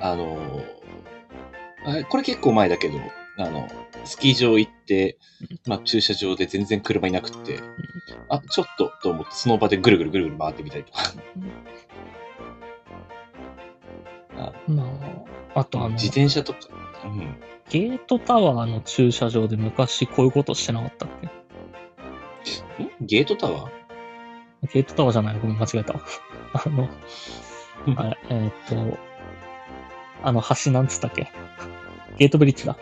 [0.12, 0.38] あの、
[1.84, 2.98] あこれ結構前だけど、
[3.38, 3.68] あの、
[4.04, 5.16] スキー場行って、
[5.66, 7.60] まあ駐車場で全然車いなくって、
[8.28, 11.02] あ、ちょっとと思ってその場でぐるぐるぐるぐる回ってみたりとか。
[14.68, 14.84] ま
[15.54, 16.58] あ、あとあの、自転車とか。
[17.04, 17.36] うん。
[17.68, 21.08] ゲートタワーの駐車場で昔こういうことしてなかったっ
[22.78, 22.84] け？
[22.84, 22.90] ん？
[23.00, 23.81] ゲートタワー？
[24.72, 25.38] ゲートタワーじゃない？
[25.40, 25.94] ごめん、間違えた。
[26.54, 26.88] あの、
[27.96, 28.52] あれ、えーっ
[28.92, 28.98] と、
[30.22, 31.30] あの橋なんつったっけ？
[32.18, 32.76] ゲートブリッジだ。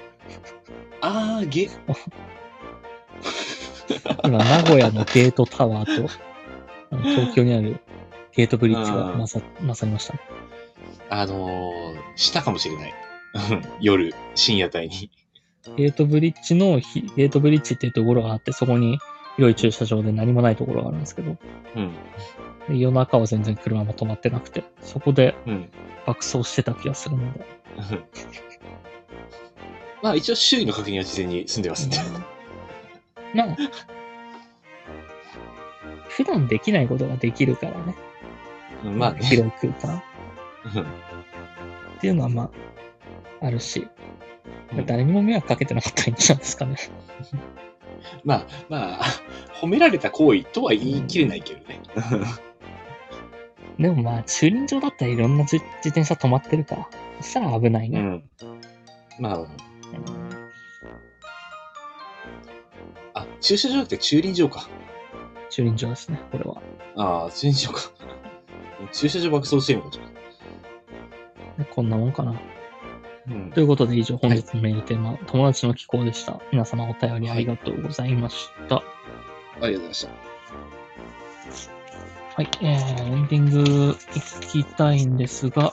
[1.01, 1.71] あー、ゲ、
[4.25, 6.11] 今、名古屋のゲートタワーと、
[6.91, 7.81] あの東京にある
[8.35, 10.21] ゲートブリッジがうんまさ、まさりましたね。
[11.09, 12.95] あのー、したかもしれない。
[13.35, 15.11] う ん夜、深夜帯に。
[15.77, 18.99] ゲートブリッジのひ、ゲートブリッジっていうところがあって、そこに
[19.41, 21.39] 広い駐車場で何もないところがあるんですけど、
[21.75, 21.95] うん。
[22.69, 25.71] で夜中は全然車も止まってなくて、そこでうん。
[26.07, 27.47] 爆走してた気がするので。
[30.03, 31.97] まあ一応周囲の確認は事前に済んでますんで。
[33.35, 33.57] まあ、
[36.09, 37.95] 普段できないことができるからね。
[38.85, 39.21] うんまあね。
[39.23, 40.03] 広い空間
[40.75, 40.87] うんっ
[42.01, 42.51] ていうのはま
[43.41, 43.89] あ、あるし、
[44.75, 46.77] うん誰にも迷惑かけてなかったらいいんじゃないですかね。
[48.25, 49.05] まあ、まあ、
[49.61, 51.81] 褒められた行為とは言い切れないけどね。
[53.79, 56.89] でもまあ、駐輪場だったらいろんな自自転車止まってるから、
[57.21, 58.01] そしたら危ないうね。
[58.01, 58.23] ん。
[59.19, 59.49] まあ、うん
[63.15, 64.69] あ、駐車場じゃなくて駐輪場か。
[65.49, 66.63] 駐輪場ですね、これは。
[66.97, 67.81] ああ、駐輪場か。
[68.93, 69.99] 駐車場爆走してるのかと。
[71.59, 72.35] でこんなもんかな。
[73.31, 76.41] うんということで以上、本日のメールテーマ、友達の寄稿でした。
[76.53, 78.77] 皆様お便りありがとうございました。
[78.77, 78.83] あ
[79.61, 80.31] りがとうございました。
[82.37, 85.73] はい、えー、エンディング行きたいんですが、も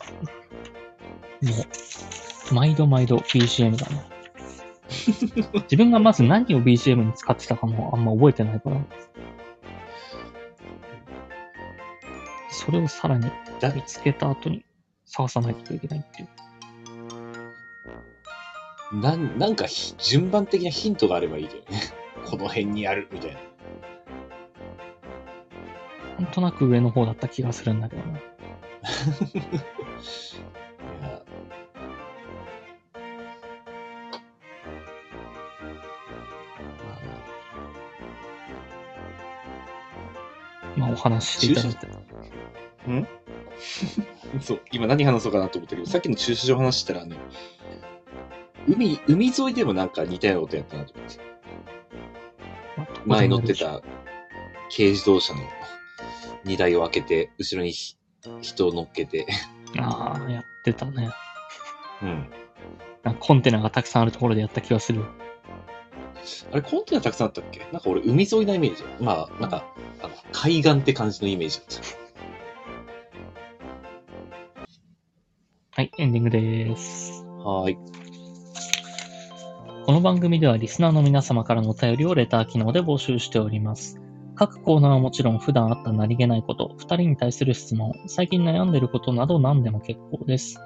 [2.52, 4.06] う、毎度毎度 BGM だね。
[5.64, 8.82] 自分がまず何を BGM に使ってたかもあんま覚えてないから。
[12.50, 14.66] それをさらにだ見つけた後に
[15.06, 16.28] 探さないといけないっていう。
[18.92, 21.82] なん、なんかひ順番的なヒントがあればいいけどね。
[22.26, 23.40] この辺にあるみたいな。
[26.20, 28.18] なんとなく上の方だった気がするんだけどな。
[40.76, 41.88] いやまあお話ししていただいて。
[44.42, 47.16] そう、今何話そうかなと思ったけど、さっきの駐車場話したら、あの、
[48.68, 51.20] 海、海沿いでもなんか似たようなことやったなと思って。
[52.76, 53.54] まあ前乗って。
[53.54, 53.82] た
[54.70, 55.40] 軽自動車の
[56.44, 57.96] 荷台を開けて、後ろにひ
[58.42, 59.26] 人を乗っけて、
[59.80, 61.10] ああ、やってたね。
[62.02, 62.30] うん。
[63.04, 65.06] なんかコンテナがたくさんあるところでやった気がする。
[66.52, 67.60] あれ、コンテナたくさんあったっけ？
[67.72, 68.84] なんか俺、海沿いなイメージ。
[69.00, 69.66] まあ、なんか、
[70.02, 71.82] あの海岸って感じのイメージだった。
[75.72, 77.24] はい、エンディングです。
[77.24, 77.78] はーい。
[79.88, 84.02] この番組ではリスナーの皆様からのお便りをレター機能で募集しております。
[84.36, 90.60] 各コーナーはもちろん普段あった何気ないこと、二人に対する質問、最近悩んでることなど何でも結構です。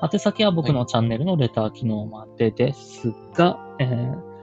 [0.00, 4.34] 宛先は僕のチャンネルのレター機能までですが、えー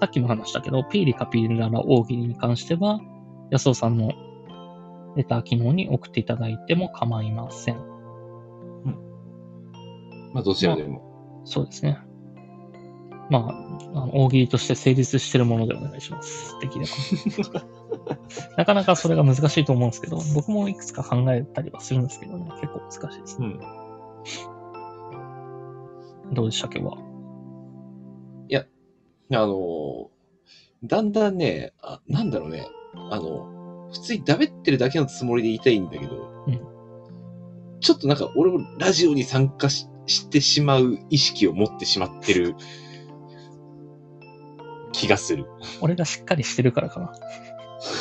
[0.00, 3.00] さっきも話したけど、ピーリカピーララ大喜利に関しては、
[3.50, 4.12] 安尾さんの
[5.14, 7.76] レター機能に送っていただいても構いません。
[10.32, 11.42] まあ、どちらでも。
[11.44, 11.98] そうですね。
[13.30, 16.58] まあ、あの大喜利として成立してるものでお願いします。
[16.60, 16.90] できれば。
[18.56, 23.46] なかなかそれが難しいと思うんですけど、僕もいくつか考えたりはするんですけどね、結構難しいですね。
[26.28, 26.34] うん。
[26.34, 27.08] どうでした今日は？
[29.30, 30.10] あの、
[30.84, 32.66] だんだんね、あなんだろうね、
[33.10, 36.60] あの、普通にダメってるだけのつもりで言いたいんだけど、うん
[37.80, 42.56] ちょっとなんか俺もラジオに参加ししてしまう意識を持ってしまってる
[44.98, 45.46] 気がする。
[45.80, 47.12] 俺がしっかりしてるからかな。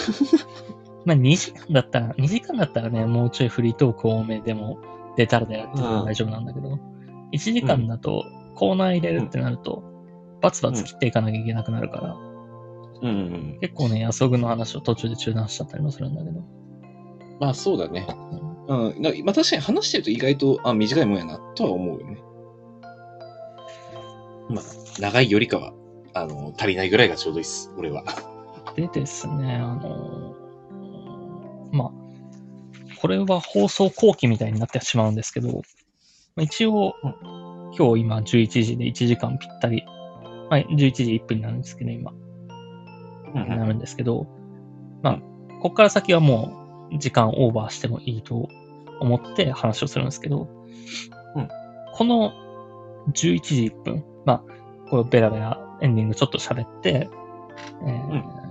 [1.06, 4.80] まあ2時間だったら、2時間だったらね、もうちょいフリートーク多めでも
[5.16, 6.80] 出たらでやっても大丈夫なんだけど、
[7.32, 8.26] 1時間だと
[8.56, 9.84] コーナー入れるってなると、
[10.42, 12.18] バツバツ切っていかなきゃいけなくなるから、
[13.02, 13.58] うんうん。
[13.62, 16.42] 結構ね、安ぐの話を途中で中断しちゃったりもするんだけど。
[17.40, 18.08] まあそうだね。
[18.68, 19.02] うんうん。
[19.02, 22.18] なまあ確かに話してると意外と、あ、短いもんやな、とは思うよね。
[24.50, 24.64] まあ、
[25.00, 25.74] 長いよりかは、
[26.22, 28.04] あの、足りないぐらいがちょうどいいっす、俺は。
[28.76, 30.36] でですね、あの
[31.72, 31.92] まあ、
[33.02, 35.62] これは放送後期みたいになってしまうんですけど、ま
[36.38, 36.94] あ一応、
[37.78, 39.84] 今日今11時で1時間ぴったり、
[40.50, 44.28] まあ、11時1分になるんですけど、今、うんなるんですけど、
[45.02, 45.22] まあ、
[45.62, 48.48] こっから先はもう時間オーバーしてもいいと
[49.00, 50.48] 思って話をするんですけど、
[51.36, 51.50] うん
[51.94, 52.32] この
[53.14, 54.44] 11時1分、まあ、
[54.90, 57.10] これベラベラエンディングちょっと喋って、
[57.86, 58.48] えー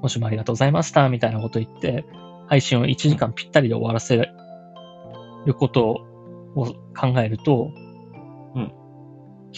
[0.00, 2.04] 今週もありがとうございました、みたいなこと言って、
[2.48, 4.16] 配信を1時間ぴったりで終わらせ
[5.46, 6.04] ること
[6.54, 7.72] を考えると、
[8.54, 8.72] うん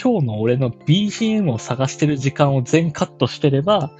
[0.00, 3.90] 今日の俺の BGM を探してる時間を全カットしてれば、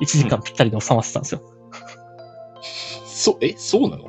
[0.00, 1.42] 1時間ぴったりで収まってたんですよ。
[3.04, 4.04] そ、え、そうなの？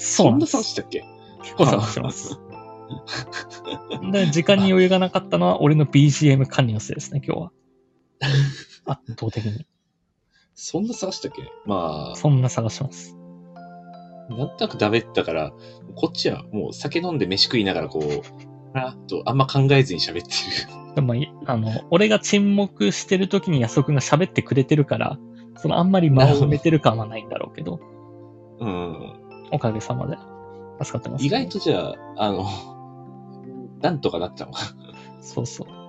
[0.00, 0.64] そうなんですそんな探。
[0.64, 1.04] したっけ？
[1.42, 2.36] 結構探してます。
[4.10, 7.52] で、時間に余裕がなかったのは俺の BGM 管理のせいですね、今日は。
[8.86, 9.66] 圧倒的に。
[10.54, 11.42] そんな探したっけ？
[11.66, 13.16] まそんな探してます。
[14.30, 15.52] あ、なんとなくダメだから、
[15.96, 20.30] こっちはもう酒飲んで飯食いながらこう、あっとあんま考えずに喋って
[20.88, 20.94] る。
[20.94, 25.18] でも、いあの、俺が沈黙してる時に安尾くんが喋ってくれてるから、
[25.56, 27.80] そのあんまり間を埋めてる感はないんだろうけど、
[28.60, 29.48] うん。
[29.50, 30.16] おかげさまで
[30.82, 32.46] 助かってます、意外とじゃあ、あの、
[33.80, 34.60] なんとかなったのか。
[35.20, 35.81] そうそう。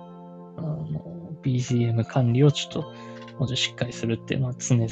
[1.44, 4.88] BGM 管理をちょっと、もうちょっとしっかりするっていうのは常々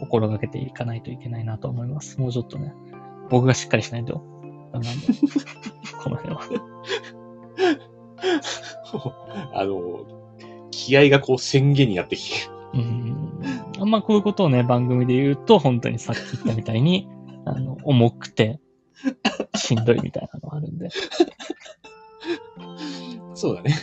[0.00, 2.20] 心がけていかないといけないなと思います。
[2.20, 2.72] もうちょっとね、
[3.30, 4.22] 僕がしっかりしないと
[4.72, 4.88] なんで、
[6.02, 6.40] この辺は。
[9.54, 10.04] あの、
[10.70, 12.50] 気合がこう宣言になってきて。
[12.74, 13.40] うん。
[13.78, 17.08] あんまこういうことをね、番組で言うと、本当にさっき言ったみたいに、
[17.46, 18.60] あの、重くて、
[19.56, 20.88] しんどいみたいなのがあるんで。
[23.34, 23.74] そうだね。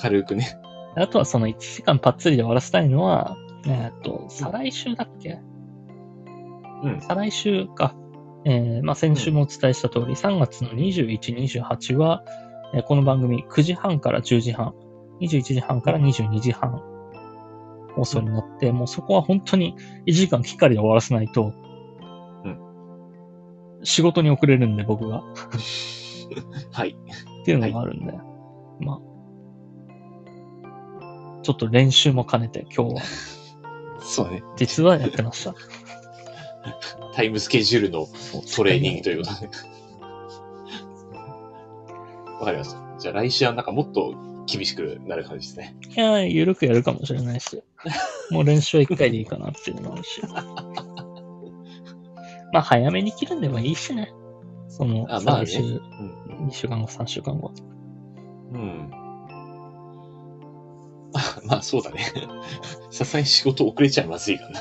[0.00, 0.58] 軽くね。
[0.96, 3.36] あとはその1時間パッツリで終わらせたいのは、
[3.66, 5.38] えっと、再来週だっけ？
[6.82, 7.00] うん。
[7.00, 7.94] 再来週か。
[8.44, 11.18] えーまあ、先週もお伝えした通り、3月の21、
[11.62, 12.22] 28は、
[12.74, 14.72] えーこの番組9時半から10時半、
[15.20, 16.80] 21時半から22時半
[17.94, 19.74] 放送になって、もうそこは本当に
[20.06, 21.52] 1時間きっかりで終わらせないと、
[23.82, 25.22] 仕事に遅れるんで僕が。
[26.72, 26.90] はい。
[27.42, 28.12] っていうのがあるんで、
[28.80, 29.00] まあ、
[31.46, 33.02] ちょっと練習も兼ねて今日は
[34.02, 34.42] そうだね。
[34.56, 35.54] 実はやってました。
[37.14, 38.08] タイムスケジュールの
[38.56, 39.46] トレーニングということで。
[42.40, 42.80] わかりました。
[42.98, 44.16] じゃあ来週はなんかもっと
[44.46, 45.76] 厳しくなる感じですね。
[45.96, 47.62] いや、ゆるくやるかもしれないし、
[48.32, 50.20] もう練習は一回でいいかなっていうのもあるし。
[52.52, 54.12] まあ、早めに切るんでもいいしね。
[54.68, 55.80] その、あまあね週、うん。
[56.48, 57.52] 2週間後、3週間後。
[58.52, 59.05] うん。
[61.48, 62.00] あまあそうだね。
[62.90, 64.60] さすがに仕事遅れちゃまずいかな。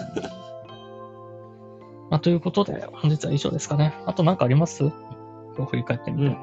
[2.11, 3.93] まあ、ということで、本日は以上ですかね。
[4.05, 4.89] あと何かあります？
[4.89, 6.37] 振り返ってみて。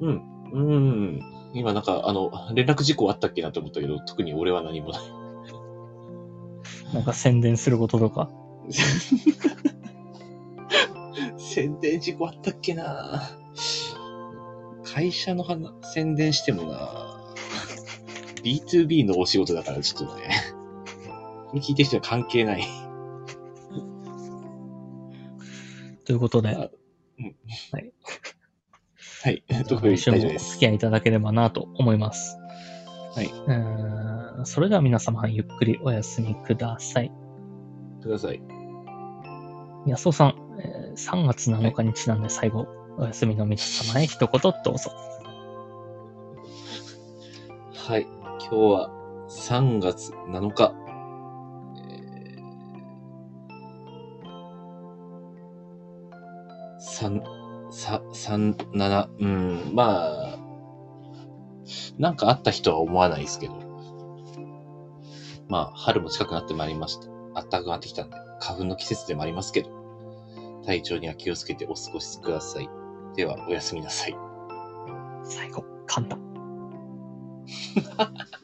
[0.00, 0.22] うん。
[0.52, 1.20] うん。
[1.54, 5.02] 今なんか、あの、連絡事項あったっけなと思ったけど、特に俺は何もない。
[6.94, 8.30] なんか宣伝することとか。
[11.36, 13.22] 宣伝事項あったっけな
[14.84, 17.11] 会社の話宣伝してもな
[18.42, 20.30] B2B のお仕事だからちょっとね。
[21.48, 22.64] これ聞いてる人は関係ない。
[26.04, 26.68] ということで、あ
[27.18, 27.36] うん
[27.72, 27.92] はい。
[29.22, 29.44] はい。
[29.68, 30.52] 特に大丈夫です？
[30.52, 32.36] 付き合いいただければなと思います。
[33.14, 33.26] はい。
[33.26, 37.12] うーんそれでは皆様ゆっくりお休みください。
[38.02, 38.42] ください。
[39.86, 42.66] 安尾さん、えー3月7日にちなんで最後、
[42.98, 44.90] お休みの皆様へ一言どうぞ。
[47.74, 48.06] はい。
[48.52, 48.90] 今日は
[49.30, 50.74] 3月7日。
[51.78, 57.22] えー、三、
[57.70, 60.38] さ、三、七、うん、まあ、
[61.96, 63.54] なんかあった人は思わないですけど。
[65.48, 67.06] まあ、春も近くなってまいりました。
[67.32, 69.70] 暖かくなってきたんで、花粉の季節でもありますけど、
[70.66, 72.68] 体調には気をつけてお過ごしください。
[73.16, 74.16] では、おやすみなさい。
[75.24, 76.20] 最後、簡単。